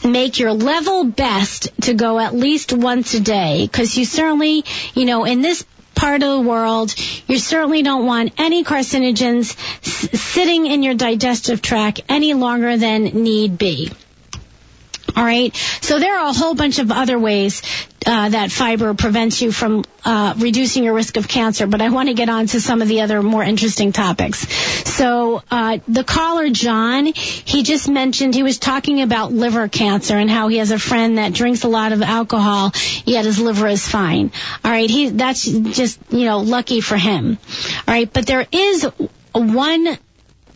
[0.05, 5.05] make your level best to go at least once a day because you certainly, you
[5.05, 5.65] know, in this
[5.99, 6.95] part of the world,
[7.27, 13.05] you certainly don't want any carcinogens s- sitting in your digestive tract any longer than
[13.05, 13.91] need be.
[15.17, 15.55] All right.
[15.81, 17.63] So there are a whole bunch of other ways
[18.07, 22.09] uh, that fiber prevents you from uh, reducing your risk of cancer, but I want
[22.09, 24.47] to get on to some of the other more interesting topics.
[24.89, 30.31] So uh, the caller John, he just mentioned he was talking about liver cancer and
[30.31, 32.73] how he has a friend that drinks a lot of alcohol,
[33.05, 34.31] yet his liver is fine.
[34.65, 34.89] All right.
[34.89, 37.39] He that's just you know lucky for him.
[37.87, 38.11] All right.
[38.13, 38.87] But there is
[39.33, 39.99] one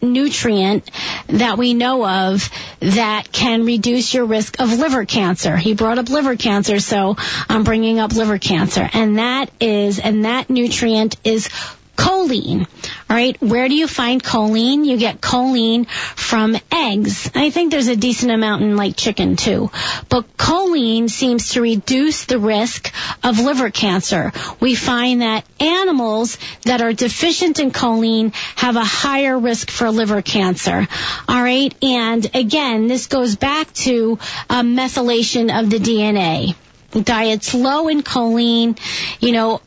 [0.02, 0.90] nutrient
[1.28, 2.48] that we know of
[2.80, 5.56] that can reduce your risk of liver cancer.
[5.56, 7.16] He brought up liver cancer, so
[7.48, 8.88] I'm bringing up liver cancer.
[8.92, 11.48] And that is, and that nutrient is
[11.96, 12.66] choline.
[13.10, 13.40] All right.
[13.42, 14.84] Where do you find choline?
[14.84, 17.30] You get choline from eggs.
[17.34, 19.70] I think there's a decent amount in like chicken too.
[20.08, 24.32] But choline seems to reduce the risk of liver cancer.
[24.60, 30.22] We find that animals that are deficient in choline have a higher risk for liver
[30.22, 30.88] cancer.
[31.28, 31.74] All right.
[31.82, 34.18] And again, this goes back to
[34.48, 36.54] uh, methylation of the DNA.
[36.92, 38.78] Diets low in choline,
[39.20, 39.62] you know,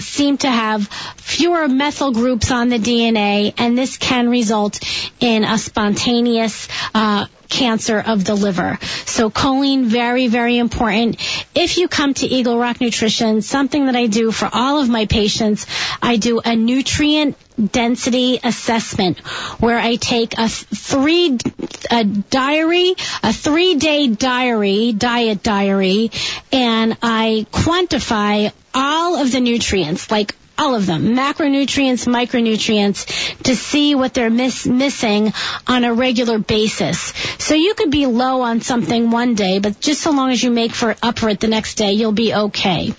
[0.00, 4.80] seem to have fewer methyl groups on the DNA, and this can result
[5.20, 8.78] in a spontaneous uh, cancer of the liver.
[9.04, 11.16] So choline, very, very important.
[11.54, 15.06] If you come to Eagle Rock Nutrition, something that I do for all of my
[15.06, 15.66] patients,
[16.00, 17.36] I do a nutrient
[17.72, 19.18] density assessment
[19.60, 21.36] where I take a three
[21.90, 26.10] a diary, a three day diary, diet diary,
[26.52, 33.94] and I quantify all of the nutrients, like all of them, macronutrients, micronutrients, to see
[33.94, 35.32] what they're miss- missing
[35.66, 37.14] on a regular basis.
[37.38, 40.50] So you could be low on something one day, but just so long as you
[40.50, 42.92] make for up for it the next day, you'll be okay.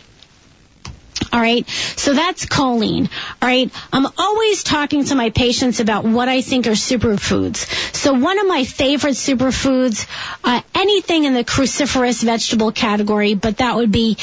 [1.32, 1.68] All right.
[1.70, 3.10] So that's choline.
[3.42, 3.72] All right.
[3.94, 7.96] I'm always talking to my patients about what I think are superfoods.
[7.96, 10.08] So one of my favorite superfoods,
[10.44, 14.18] uh, anything in the cruciferous vegetable category, but that would be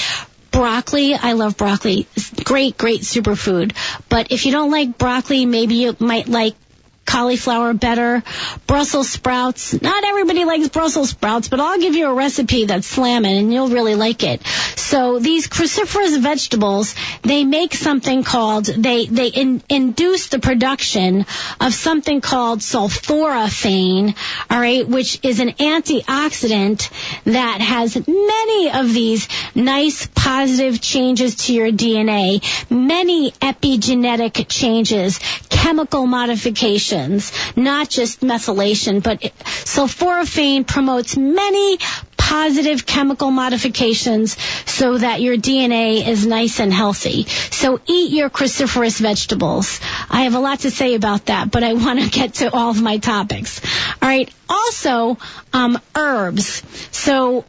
[0.51, 1.15] broccoli.
[1.15, 2.07] I love broccoli.
[2.15, 3.75] It's great, great superfood.
[4.09, 6.55] But if you don't like broccoli, maybe you might like
[7.09, 8.23] cauliflower better.
[8.67, 9.81] Brussels sprouts.
[9.81, 13.69] Not everybody likes Brussels sprouts, but I'll give you a recipe that's slamming and you'll
[13.69, 14.47] really like it.
[14.77, 21.25] So these cruciferous vegetables, they make something called, they, they in, induce the production
[21.61, 24.15] of something called sulforaphane,
[24.53, 26.91] alright, which is an antioxidant
[27.25, 36.07] that has many of these nice positive changes to your DNA, many epigenetic changes, chemical
[36.07, 36.98] modifications,
[37.57, 41.79] not just methylation, but sulforaphane promotes many
[42.29, 44.37] positive chemical modifications
[44.71, 47.25] so that your DNA is nice and healthy.
[47.25, 49.81] So eat your cruciferous vegetables.
[50.11, 52.71] I have a lot to say about that, but I want to get to all
[52.71, 53.63] of my topics.
[54.03, 54.31] All right.
[54.47, 55.17] Also,
[55.55, 56.63] um, herbs.
[56.91, 57.47] So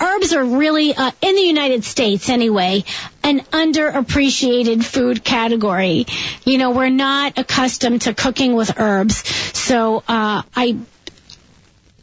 [0.00, 2.84] herbs are really, uh, in the United States anyway,
[3.22, 6.06] an underappreciated food category.
[6.44, 9.26] You know, we're not accustomed to cooking with herbs.
[9.56, 10.76] So, uh, I,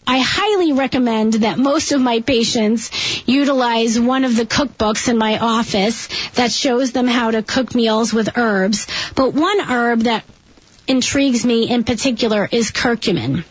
[0.05, 2.91] I highly recommend that most of my patients
[3.27, 8.13] utilize one of the cookbooks in my office that shows them how to cook meals
[8.13, 8.87] with herbs.
[9.15, 10.25] But one herb that
[10.87, 13.45] intrigues me in particular is curcumin.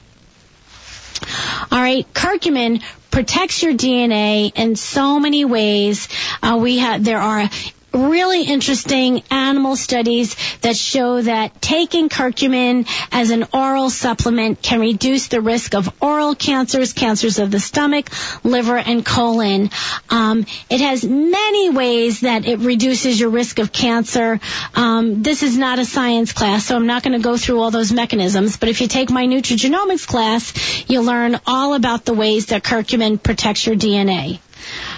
[1.71, 2.83] All right, curcumin
[3.13, 6.09] protects your DNA in so many ways.
[6.43, 7.49] Uh, we have there are
[7.93, 15.29] really interesting animal studies that show that taking curcumin as an oral supplement can reduce
[15.29, 18.09] the risk of oral cancers, cancers of the stomach,
[18.45, 19.71] liver, and colon.
[20.11, 24.41] Um, it has many ways that it reduces your risk of cancer.
[24.75, 27.71] Um, this is not a science class, so I'm not going to go through all
[27.71, 28.57] those mechanisms.
[28.57, 33.23] But if you take my nutrigenomics class, you'll learn all about the ways that curcumin
[33.23, 34.41] protects your DNA.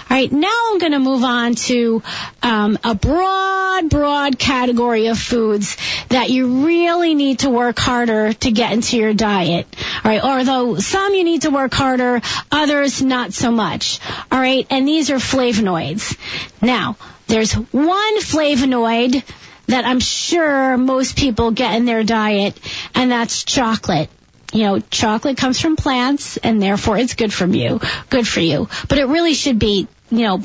[0.07, 2.03] All right, now I'm going to move on to
[2.43, 5.77] um, a broad, broad category of foods
[6.09, 9.67] that you really need to work harder to get into your diet.
[10.03, 13.99] All right, although some you need to work harder, others not so much.
[14.31, 16.17] All right, and these are flavonoids.
[16.61, 19.23] Now, there's one flavonoid
[19.67, 22.59] that I'm sure most people get in their diet,
[22.93, 24.09] and that's chocolate
[24.53, 28.69] you know, chocolate comes from plants and therefore it's good for you, good for you.
[28.87, 29.87] But it really should be,
[30.17, 30.41] you know,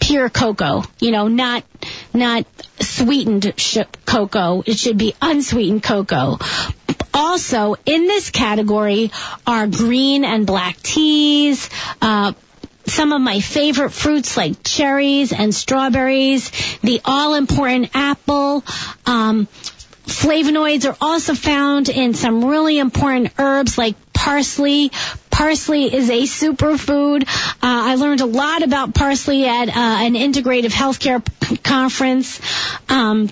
[0.00, 1.64] pure cocoa, you know, not,
[2.14, 2.46] not
[2.80, 4.62] sweetened sh- cocoa.
[4.66, 6.38] It should be unsweetened cocoa.
[7.12, 9.10] Also, in this category
[9.46, 11.70] are green and black teas,
[12.02, 12.32] uh,
[12.86, 16.50] some of my favorite fruits like cherries and strawberries,
[16.82, 18.64] the all important apple,
[19.06, 19.48] um,
[20.06, 24.92] Flavonoids are also found in some really important herbs like parsley.
[25.30, 27.24] Parsley is a superfood.
[27.26, 32.40] Uh, I learned a lot about parsley at uh, an integrative healthcare p- conference.
[32.88, 33.30] Um,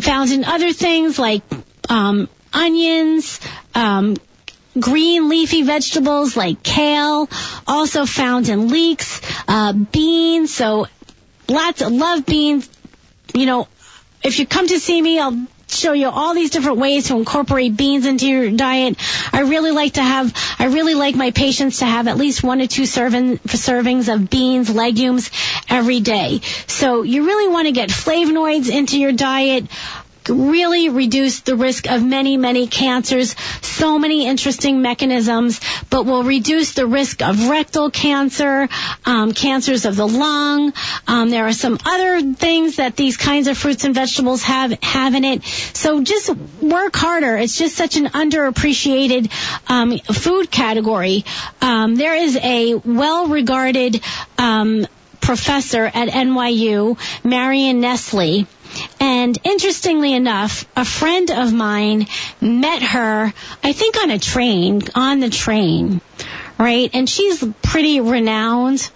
[0.00, 1.42] found in other things like
[1.88, 3.40] um, onions,
[3.74, 4.16] um,
[4.78, 7.28] green leafy vegetables like kale,
[7.68, 10.52] also found in leeks, uh, beans.
[10.52, 10.86] So
[11.48, 12.68] lots of love beans.
[13.34, 13.68] You know,
[14.26, 17.76] if you come to see me, I'll show you all these different ways to incorporate
[17.76, 18.96] beans into your diet.
[19.32, 22.58] I really like to have, I really like my patients to have at least one
[22.58, 25.30] to two serving, servings of beans, legumes
[25.68, 26.40] every day.
[26.66, 29.66] So you really want to get flavonoids into your diet
[30.28, 33.34] really reduce the risk of many, many cancers.
[33.62, 35.60] So many interesting mechanisms,
[35.90, 38.68] but will reduce the risk of rectal cancer,
[39.04, 40.72] um, cancers of the lung.
[41.06, 45.14] Um, there are some other things that these kinds of fruits and vegetables have have
[45.14, 45.44] in it.
[45.44, 47.36] So just work harder.
[47.36, 49.30] It's just such an underappreciated
[49.68, 51.24] um, food category.
[51.60, 54.02] Um, there is a well-regarded
[54.38, 54.86] um,
[55.20, 58.46] professor at NYU, Marion Nestle
[59.00, 62.06] and interestingly enough, a friend of mine
[62.40, 66.00] met her, I think on a train, on the train,
[66.58, 66.90] right?
[66.92, 68.88] And she's pretty renowned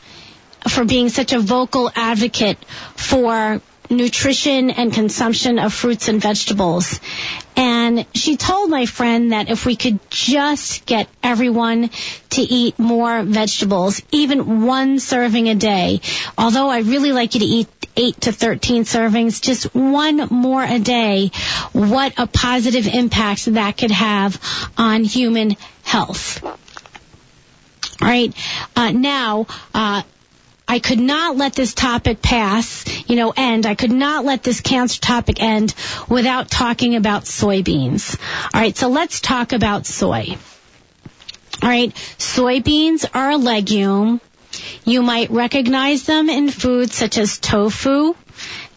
[0.69, 2.59] for being such a vocal advocate
[2.97, 3.61] for
[3.91, 7.01] nutrition and consumption of fruits and vegetables.
[7.57, 11.91] And she told my friend that if we could just get everyone
[12.31, 16.01] to eat more vegetables, even one serving a day,
[16.39, 20.79] although I really like you to eat 8 to 13 servings, just one more a
[20.79, 21.31] day,
[21.73, 24.41] what a positive impact that could have
[24.77, 26.43] on human health.
[26.43, 28.35] All right.
[28.75, 30.03] Uh, now, uh,
[30.71, 33.67] I could not let this topic pass, you know, end.
[33.67, 35.75] I could not let this cancer topic end
[36.09, 38.17] without talking about soybeans.
[38.55, 40.37] All right, so let's talk about soy.
[41.61, 44.21] All right, soybeans are a legume.
[44.85, 48.15] You might recognize them in foods such as tofu,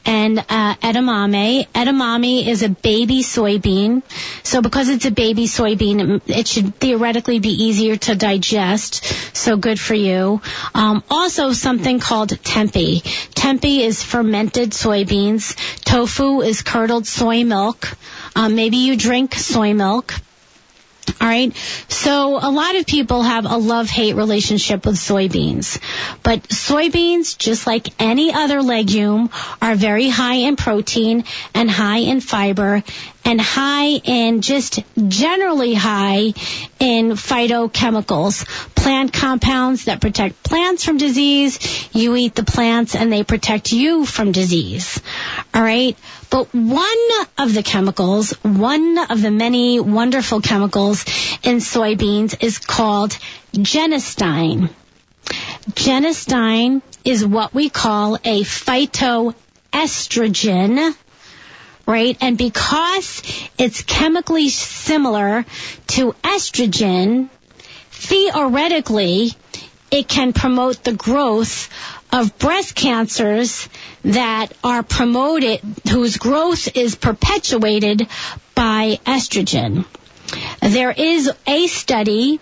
[0.05, 1.67] and uh, edamame.
[1.67, 4.03] Edamame is a baby soybean.
[4.43, 9.05] So because it's a baby soybean, it should theoretically be easier to digest.
[9.35, 10.41] So good for you.
[10.73, 13.01] Um, also something called tempeh.
[13.33, 15.55] Tempeh is fermented soybeans.
[15.83, 17.95] Tofu is curdled soy milk.
[18.35, 20.13] Um, maybe you drink soy milk.
[21.21, 21.55] All right.
[21.87, 25.79] So a lot of people have a love-hate relationship with soybeans.
[26.21, 29.29] But soybeans, just like any other legume,
[29.61, 31.23] are very high in protein
[31.53, 32.83] and high in fiber
[33.25, 36.33] and high in just generally high
[36.79, 38.45] in phytochemicals,
[38.83, 41.57] plant compounds that protect plants from disease.
[41.93, 45.01] You eat the plants and they protect you from disease.
[45.53, 45.97] All right.
[46.29, 47.07] But one
[47.37, 51.05] of the chemicals, one of the many wonderful chemicals
[51.43, 53.11] in soybeans is called
[53.53, 54.69] genistein.
[55.71, 60.93] Genistein is what we call a phytoestrogen
[61.85, 62.17] right?
[62.21, 63.21] And because
[63.57, 65.45] it's chemically similar
[65.87, 67.29] to estrogen,
[68.03, 69.31] theoretically,
[69.89, 71.69] it can promote the growth
[72.11, 73.69] of breast cancers
[74.03, 78.07] that are promoted, whose growth is perpetuated
[78.55, 79.85] by estrogen.
[80.61, 82.39] There is a study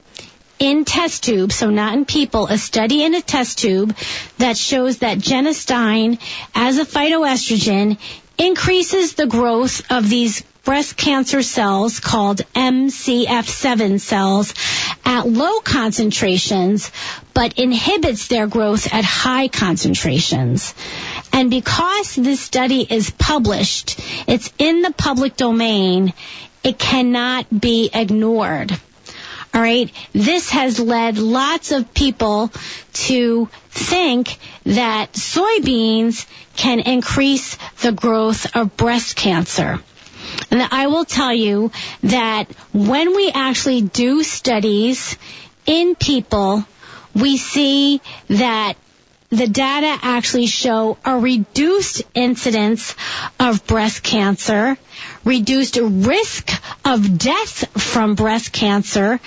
[0.59, 3.95] in test tubes, so not in people, a study in a test tube
[4.37, 6.19] that shows that genistein
[6.55, 7.97] as a phytoestrogen
[8.37, 14.53] increases the growth of these breast cancer cells called MCF7 cells
[15.03, 16.91] at low concentrations,
[17.33, 20.73] but inhibits their growth at high concentrations.
[21.33, 26.13] And because this study is published, it's in the public domain,
[26.63, 28.71] it cannot be ignored.
[29.53, 29.91] All right.
[30.13, 32.51] This has led lots of people
[32.93, 39.81] to think that soybeans can increase the growth of breast cancer.
[40.49, 41.71] And I will tell you
[42.03, 45.17] that when we actually do studies
[45.65, 46.65] in people,
[47.13, 48.75] we see that
[49.31, 52.95] the data actually show a reduced incidence
[53.39, 54.77] of breast cancer,
[55.23, 56.51] reduced risk
[56.83, 59.21] of death from breast cancer,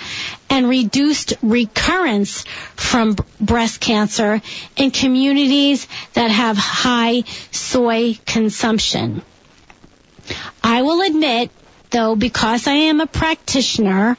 [0.47, 2.43] and reduced recurrence
[2.75, 4.41] from breast cancer
[4.77, 9.23] in communities that have high soy consumption.
[10.63, 11.51] I will admit,
[11.91, 14.17] though, because I am a practitioner,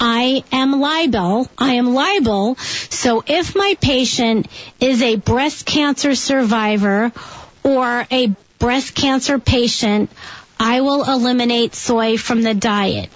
[0.00, 1.46] I am liable.
[1.58, 2.54] I am liable.
[2.56, 4.48] So if my patient
[4.80, 7.12] is a breast cancer survivor
[7.62, 10.10] or a breast cancer patient,
[10.58, 13.10] I will eliminate soy from the diet.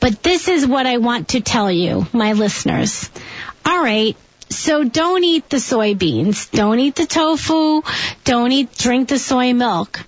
[0.00, 3.10] But this is what I want to tell you, my listeners.
[3.64, 4.16] All right.
[4.52, 6.50] So don't eat the soybeans.
[6.50, 7.82] Don't eat the tofu.
[8.24, 10.04] Don't eat, drink the soy milk.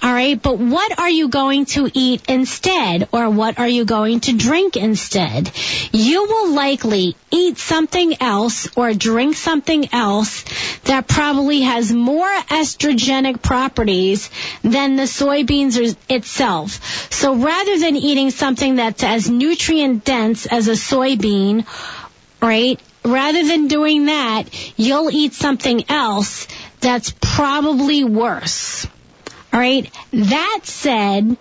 [0.00, 4.20] All right, but what are you going to eat instead or what are you going
[4.20, 5.50] to drink instead?
[5.92, 10.44] You will likely eat something else or drink something else
[10.84, 14.30] that probably has more estrogenic properties
[14.62, 17.12] than the soybeans itself.
[17.12, 21.66] So rather than eating something that's as nutrient dense as a soybean,
[22.40, 22.80] right?
[23.08, 24.44] Rather than doing that,
[24.76, 26.46] you'll eat something else
[26.80, 28.86] that's probably worse.
[29.52, 29.90] All right.
[30.12, 31.36] That said,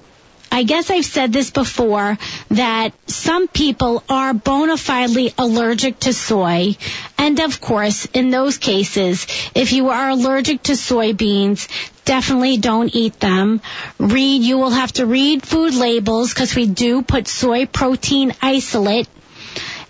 [0.52, 2.18] I guess I've said this before
[2.50, 6.78] that some people are bona fidely allergic to soy.
[7.18, 11.68] And of course, in those cases, if you are allergic to soybeans,
[12.06, 13.62] definitely don't eat them.
[14.00, 19.10] Read, you will have to read food labels because we do put soy protein isolate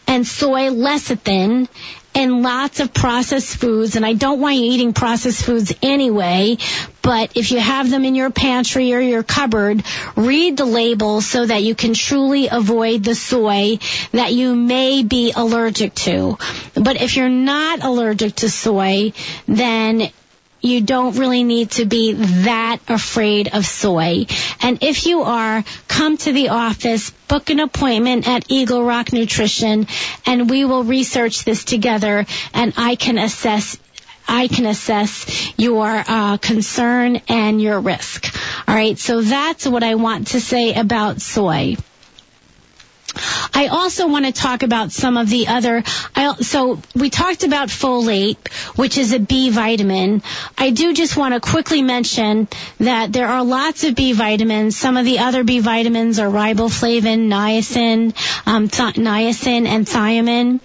[0.08, 1.68] and soy lecithin
[2.16, 3.96] and lots of processed foods.
[3.96, 6.58] And I don't want you eating processed foods anyway,
[7.04, 9.84] but if you have them in your pantry or your cupboard,
[10.16, 13.78] read the label so that you can truly avoid the soy
[14.14, 16.38] that you may be allergic to.
[16.74, 19.14] But if you're not allergic to soy,
[19.48, 20.10] then
[20.62, 24.26] you don't really need to be that afraid of soy.
[24.62, 29.88] And if you are, come to the office, book an appointment at Eagle Rock Nutrition,
[30.26, 33.78] and we will research this together, and I can assess
[34.30, 38.36] I can assess your uh, concern and your risk.
[38.68, 41.78] All right, so that's what I want to say about soy.
[43.54, 45.84] I also want to talk about some of the other.
[46.16, 50.22] I, so we talked about folate, which is a B vitamin.
[50.58, 52.48] I do just want to quickly mention
[52.80, 54.78] that there are lots of B vitamins.
[54.78, 58.14] Some of the other B vitamins are riboflavin, niacin,
[58.46, 60.60] um, th- niacin, and thiamine.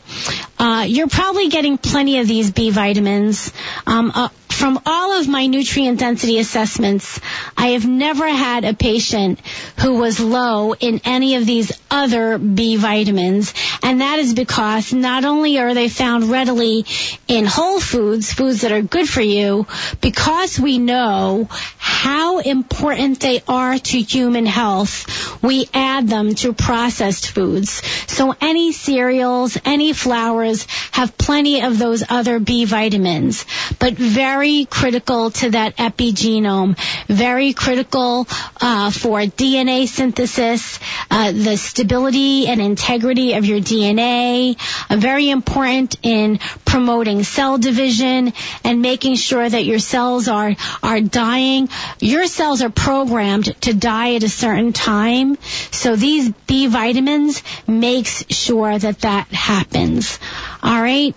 [0.63, 3.53] Uh, you're probably getting plenty of these B vitamins.
[3.85, 7.19] Um, uh, from all of my nutrient density assessments,
[7.57, 9.41] I have never had a patient
[9.81, 13.55] who was low in any of these other B vitamins.
[13.83, 16.85] And that is because not only are they found readily
[17.27, 19.67] in whole foods, foods that are good for you,
[20.01, 21.49] because we know
[21.79, 27.83] how important they are to human health, we add them to processed foods.
[28.07, 30.52] So any cereals, any flours
[30.93, 33.45] have plenty of those other B vitamins,
[33.79, 36.77] but very critical to that epigenome,
[37.09, 38.27] very critical
[38.61, 40.79] uh, for DNA synthesis,
[41.11, 44.57] uh, the stability and integrity of your DNA,
[44.91, 48.33] uh, very important in promoting cell division
[48.65, 51.69] and making sure that your cells are are dying.
[52.01, 55.37] Your cells are programmed to die at a certain time,
[55.71, 60.19] so these B vitamins makes sure that that happens.
[60.63, 61.15] All right.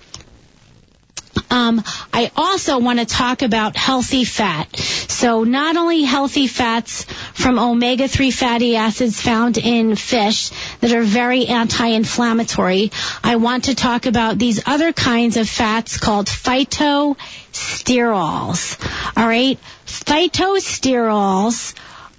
[1.51, 1.83] Um,
[2.13, 4.75] I also want to talk about healthy fat.
[4.75, 11.45] So not only healthy fats from omega-3 fatty acids found in fish that are very
[11.45, 12.91] anti-inflammatory,
[13.23, 19.17] I want to talk about these other kinds of fats called phytosterols.
[19.17, 19.59] All right.
[19.85, 21.75] Phytosterols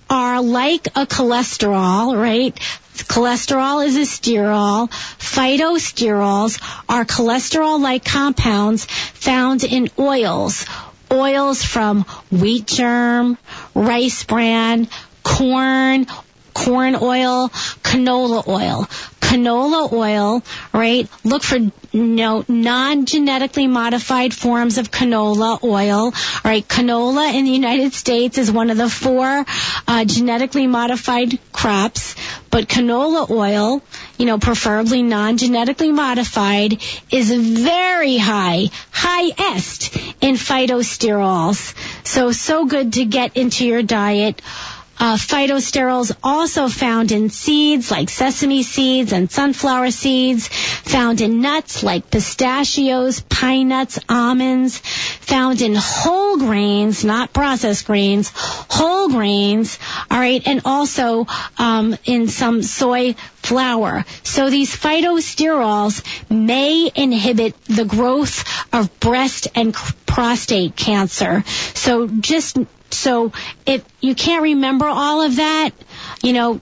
[0.09, 2.59] are like a cholesterol, right?
[3.03, 4.91] Cholesterol is a sterol.
[4.91, 10.67] Phytosterols are cholesterol-like compounds found in oils.
[11.11, 13.39] Oils from wheat germ,
[13.75, 14.89] rice bran,
[15.23, 16.07] corn,
[16.55, 17.49] corn oil,
[17.83, 18.89] canola oil.
[19.21, 20.43] Canola oil,
[20.73, 21.09] right?
[21.25, 21.59] Look for
[22.05, 26.07] know, non-genetically modified forms of canola oil.
[26.07, 29.45] All right, canola in the United States is one of the four
[29.89, 32.15] uh, genetically modified crops,
[32.51, 33.83] but canola oil,
[34.19, 41.75] you know, preferably non-genetically modified, is very high, highest in phytosterols.
[42.07, 44.41] So, so good to get into your diet.
[44.99, 51.83] Uh, phytosterols also found in seeds like sesame seeds and sunflower seeds, found in nuts
[51.83, 59.79] like pistachios, pine nuts, almonds, found in whole grains, not processed grains, whole grains,
[60.11, 61.27] all right, and also
[61.59, 63.15] um, in some soy
[63.47, 64.05] flour.
[64.23, 69.75] So these phytosterols may inhibit the growth of breast and
[70.07, 71.43] prostate cancer.
[71.75, 72.57] So just
[72.91, 73.33] so
[73.67, 75.71] if you can't remember all of that,
[76.23, 76.61] you know,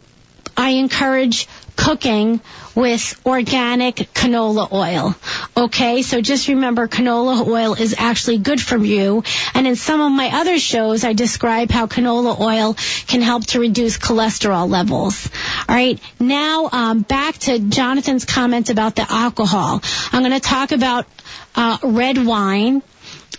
[0.57, 2.41] I encourage cooking
[2.75, 5.15] with organic canola oil.
[5.57, 9.23] Okay, so just remember canola oil is actually good for you.
[9.55, 12.75] And in some of my other shows, I describe how canola oil
[13.07, 15.31] can help to reduce cholesterol levels.
[15.69, 19.81] All right, now um, back to Jonathan's comment about the alcohol.
[20.13, 21.07] I'm going to talk about
[21.55, 22.83] uh, red wine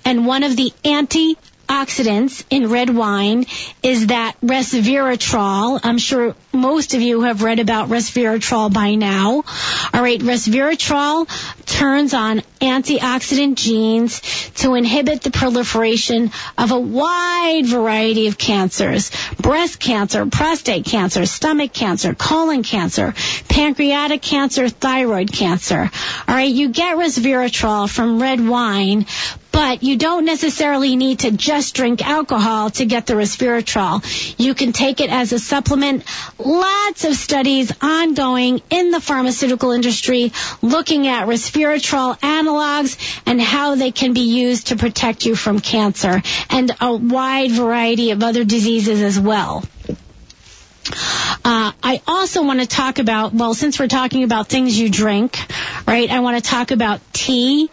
[0.05, 3.45] and one of the anti antioxidants in red wine
[3.83, 5.79] is that resveratrol.
[5.83, 9.43] I'm sure most of you have read about resveratrol by now.
[9.93, 11.27] All right, resveratrol
[11.65, 14.21] turns on antioxidant genes
[14.55, 19.11] to inhibit the proliferation of a wide variety of cancers.
[19.41, 23.13] Breast cancer, prostate cancer, stomach cancer, colon cancer,
[23.49, 25.89] pancreatic cancer, thyroid cancer.
[26.27, 29.05] All right, you get resveratrol from red wine,
[29.55, 34.03] but you don't necessarily need to just drink alcohol to get the resveratrol.
[34.37, 36.03] You can take it as a supplement.
[36.37, 43.91] Lots of studies ongoing in the pharmaceutical industry looking at resveratrol analogs and how they
[43.91, 49.01] can be used to protect you from cancer and a wide variety of other diseases
[49.01, 49.63] as well.
[50.87, 55.37] Uh, I also want to talk about, well, since we're talking about things you drink,
[55.87, 57.69] right, I want to talk about tea.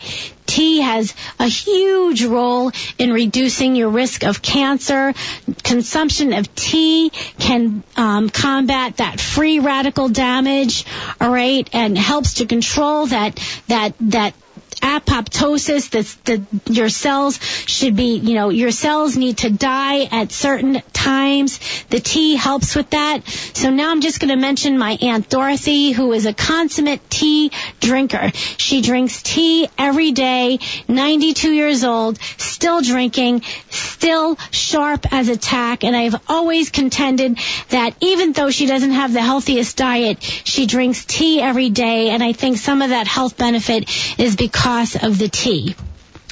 [0.46, 5.14] Tea has a huge role in reducing your risk of cancer.
[5.62, 10.84] Consumption of tea can um, combat that free radical damage,
[11.20, 14.34] all right, and helps to control that that that
[14.82, 15.90] apoptosis
[16.24, 21.60] that your cells should be you know your cells need to die at certain times.
[21.88, 23.26] The tea helps with that.
[23.26, 27.52] So now i'm just going to mention my aunt dorothy who is a consummate tea
[27.80, 28.30] drinker.
[28.34, 30.58] She drinks tea every day
[30.88, 35.84] 92 years old still drinking still sharp as a tack.
[35.84, 41.04] And i've always contended that even though she doesn't have the healthiest diet she drinks
[41.04, 42.10] tea every day.
[42.10, 44.71] And i think some of that health benefit is because
[45.02, 45.74] of the tea.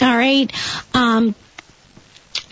[0.00, 0.50] All right.
[0.94, 1.34] Um,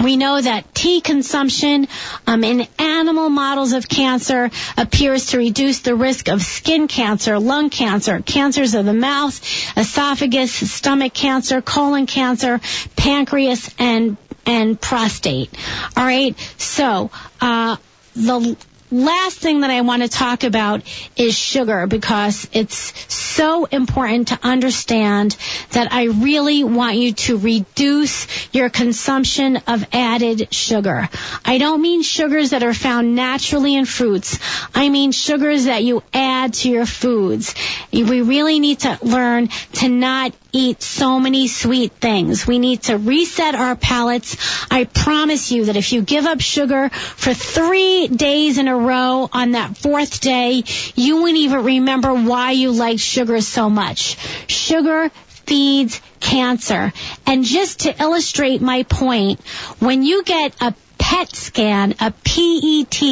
[0.02, 1.88] we know that tea consumption
[2.26, 7.70] um, in animal models of cancer appears to reduce the risk of skin cancer, lung
[7.70, 9.40] cancer, cancers of the mouth,
[9.76, 12.60] esophagus, stomach cancer, colon cancer,
[12.96, 14.16] pancreas, and
[14.46, 15.50] and prostate.
[15.96, 16.38] All right.
[16.58, 17.10] So
[17.40, 17.76] uh,
[18.14, 18.56] the
[18.90, 20.82] last thing that I want to talk about
[21.16, 25.36] is sugar because it's so important to understand
[25.72, 31.08] that I really want you to reduce your consumption of added sugar.
[31.44, 34.38] I don't mean sugars that are found naturally in fruits.
[34.74, 37.54] I mean sugars that you add to your foods.
[37.92, 42.46] We really need to learn to not eat so many sweet things.
[42.46, 44.36] We need to reset our palates.
[44.70, 49.28] I promise you that if you give up sugar for three days in a row
[49.32, 50.64] on that fourth day,
[50.94, 54.16] you wouldn't even remember why you liked sugar so much.
[54.48, 55.10] Sugar
[55.46, 56.92] feeds cancer.
[57.26, 59.40] And just to illustrate my point,
[59.78, 60.74] when you get a
[61.08, 63.02] PET scan, a PET,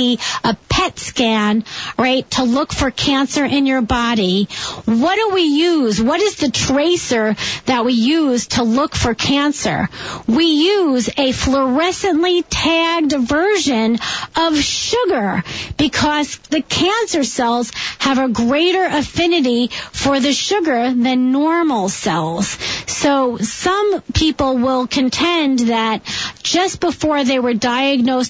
[0.44, 1.64] a PET scan,
[1.96, 4.48] right, to look for cancer in your body.
[4.84, 6.02] What do we use?
[6.02, 7.34] What is the tracer
[7.64, 9.88] that we use to look for cancer?
[10.28, 13.98] We use a fluorescently tagged version
[14.36, 15.42] of sugar
[15.78, 22.58] because the cancer cells have a greater affinity for the sugar than normal cells.
[22.86, 26.04] So some people will contend that
[26.42, 27.85] just before they were diagnosed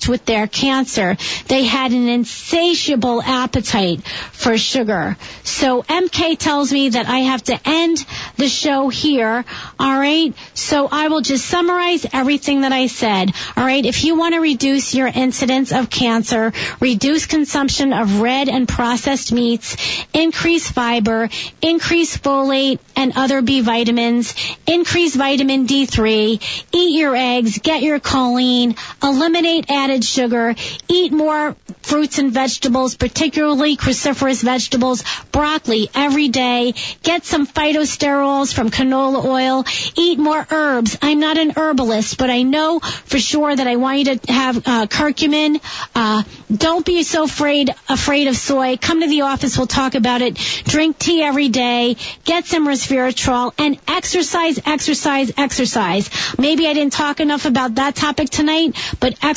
[0.09, 1.17] with their cancer,
[1.49, 5.17] they had an insatiable appetite for sugar.
[5.45, 8.05] So MK tells me that I have to end
[8.37, 9.45] the show here.
[9.79, 10.35] All right.
[10.55, 13.33] So I will just summarize everything that I said.
[13.57, 13.85] All right.
[13.85, 19.33] If you want to reduce your incidence of cancer, reduce consumption of red and processed
[19.33, 19.77] meats,
[20.13, 21.29] increase fiber,
[21.63, 24.35] increase folate and other B vitamins,
[24.67, 30.55] increase vitamin D3, eat your eggs, get your choline, eliminate added sugar,
[30.89, 38.71] eat more fruits and vegetables, particularly cruciferous vegetables, broccoli every day, get some phytosterols from
[38.71, 39.65] canola oil,
[39.97, 40.99] eat more herbs.
[41.01, 44.57] I'm not an herbalist, but I know for sure that I want you to have
[44.59, 45.61] uh, curcumin.
[45.95, 48.77] Uh, don't be so afraid afraid of soy.
[48.77, 50.35] Come to the office, we'll talk about it.
[50.65, 56.11] Drink tea every day, get some resveratrol, and exercise, exercise, exercise.
[56.37, 59.36] Maybe I didn't talk enough about that topic tonight, but exercise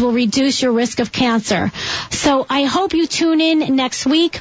[0.00, 1.70] will reduce your risk of cancer.
[2.10, 4.40] So I hope you tune in next week.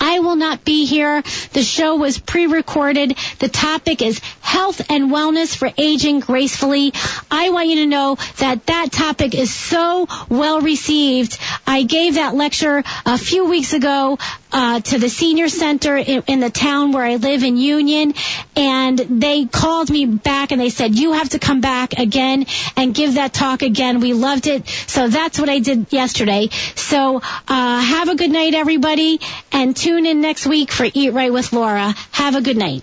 [0.00, 1.22] I will not be here.
[1.52, 3.16] The show was pre-recorded.
[3.38, 6.92] The topic is health and wellness for aging gracefully.
[7.30, 11.38] I want you to know that that topic is so well received.
[11.66, 14.18] I gave that lecture a few weeks ago
[14.52, 18.14] uh, to the senior center in, in, the town where I live in Union,
[18.56, 22.94] and they called me back and they said, you have to come back again and
[22.94, 24.00] give that talk again.
[24.00, 24.66] We loved it.
[24.66, 26.48] So that's what I did yesterday.
[26.74, 29.20] So uh, have a good night, everybody,
[29.52, 31.94] and tune in next week for Eat Right with Laura.
[32.12, 32.82] Have a good night.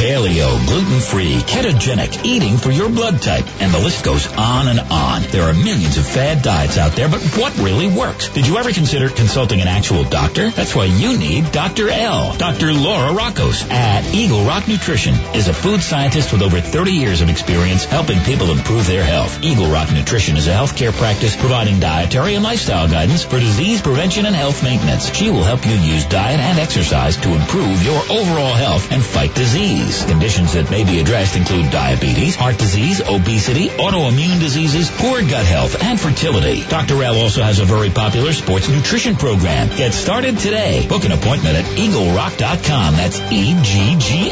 [0.00, 5.22] Paleo, gluten-free, ketogenic, eating for your blood type, and the list goes on and on.
[5.24, 8.28] There are millions of fad diets out there, but what really works?
[8.30, 10.50] Did you ever consider consulting an actual doctor?
[10.50, 11.90] That's why you need Dr.
[11.90, 12.36] L.
[12.36, 12.72] Dr.
[12.72, 17.28] Laura Rockos at Eagle Rock Nutrition is a food scientist with over 30 years of
[17.28, 19.42] experience helping people improve their health.
[19.42, 24.26] Eagle Rock Nutrition is a healthcare practice providing dietary and lifestyle guidance for disease prevention
[24.26, 25.14] and health maintenance.
[25.14, 29.34] She will help you use diet and exercise to improve your overall health and fight
[29.34, 30.04] disease disease.
[30.04, 35.82] Conditions that may be addressed include diabetes, heart disease, obesity, autoimmune diseases, poor gut health,
[35.82, 36.62] and fertility.
[36.68, 37.02] Dr.
[37.02, 39.68] L also has a very popular sports nutrition program.
[39.76, 40.86] Get started today.
[40.88, 42.96] Book an appointment at eaglerock.com.
[42.96, 44.24] That's E-G-G-L-R-O-C-K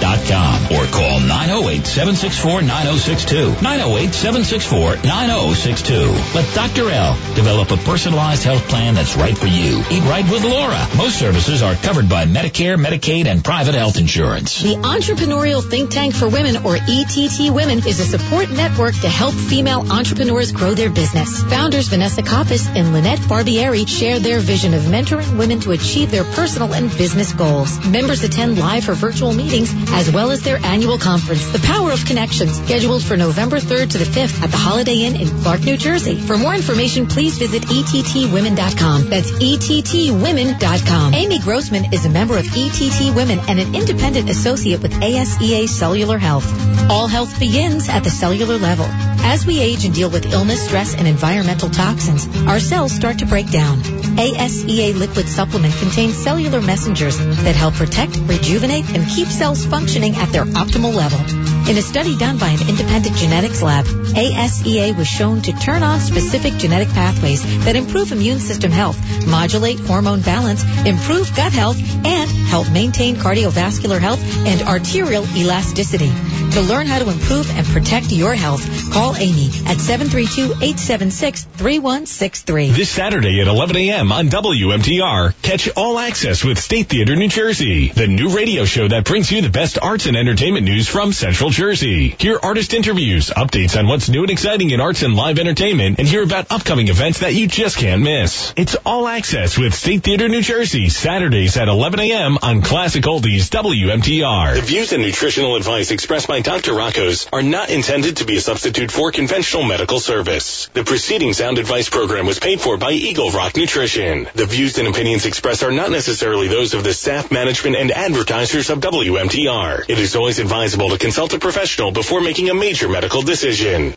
[0.00, 0.56] dot com.
[0.74, 3.54] Or call 908-764-9062.
[3.56, 6.34] 908-764-9062.
[6.34, 6.90] Let Dr.
[6.90, 9.82] L develop a personalized health plan that's right for you.
[9.90, 10.86] Eat right with Laura.
[10.96, 14.62] Most services are covered by Medicare, Medicaid, and private health insurance.
[14.62, 19.34] The Entrepreneurial Think Tank for Women, or ETT Women, is a support network to help
[19.34, 21.42] female entrepreneurs grow their business.
[21.44, 26.24] Founders Vanessa Coppis and Lynette Barbieri share their vision of mentoring women to achieve their
[26.24, 27.84] personal and business goals.
[27.86, 32.04] Members attend live or virtual meetings as well as their annual conference, The Power of
[32.06, 35.76] Connections, scheduled for November 3rd to the 5th at the Holiday Inn in Clark, New
[35.76, 36.18] Jersey.
[36.18, 39.10] For more information, please visit ettwomen.com.
[39.10, 41.14] That's ettwomen.com.
[41.14, 46.18] Amy Grossman is a member of ETT Women and an independent associate with ASEA Cellular
[46.18, 46.46] Health.
[46.90, 48.86] All health begins at the cellular level.
[48.88, 53.26] As we age and deal with illness, stress, and environmental toxins, our cells start to
[53.26, 53.78] break down.
[53.78, 60.30] ASEA liquid supplement contains cellular messengers that help protect, rejuvenate, and keep cells functioning at
[60.32, 61.45] their optimal level.
[61.68, 65.98] In a study done by an independent genetics lab, ASEA was shown to turn on
[65.98, 68.96] specific genetic pathways that improve immune system health,
[69.26, 76.12] modulate hormone balance, improve gut health, and help maintain cardiovascular health and arterial elasticity.
[76.56, 82.74] To learn how to improve and protect your health, call Amy at 732-876-3163.
[82.74, 84.10] This Saturday at 11 a.m.
[84.10, 89.04] on WMTR, catch All Access with State Theatre New Jersey, the new radio show that
[89.04, 92.16] brings you the best arts and entertainment news from Central Jersey.
[92.18, 96.08] Hear artist interviews, updates on what's new and exciting in arts and live entertainment, and
[96.08, 98.54] hear about upcoming events that you just can't miss.
[98.56, 102.38] It's All Access with State Theatre New Jersey, Saturdays at 11 a.m.
[102.40, 104.54] on Classic Oldies WMTR.
[104.54, 106.74] The views and nutritional advice expressed by Dr.
[106.74, 110.70] Rockos are not intended to be a substitute for conventional medical service.
[110.74, 114.28] The preceding sound advice program was paid for by Eagle Rock Nutrition.
[114.32, 118.70] The views and opinions expressed are not necessarily those of the staff, management, and advertisers
[118.70, 119.86] of WMTR.
[119.88, 123.82] It is always advisable to consult a professional before making a major medical decision.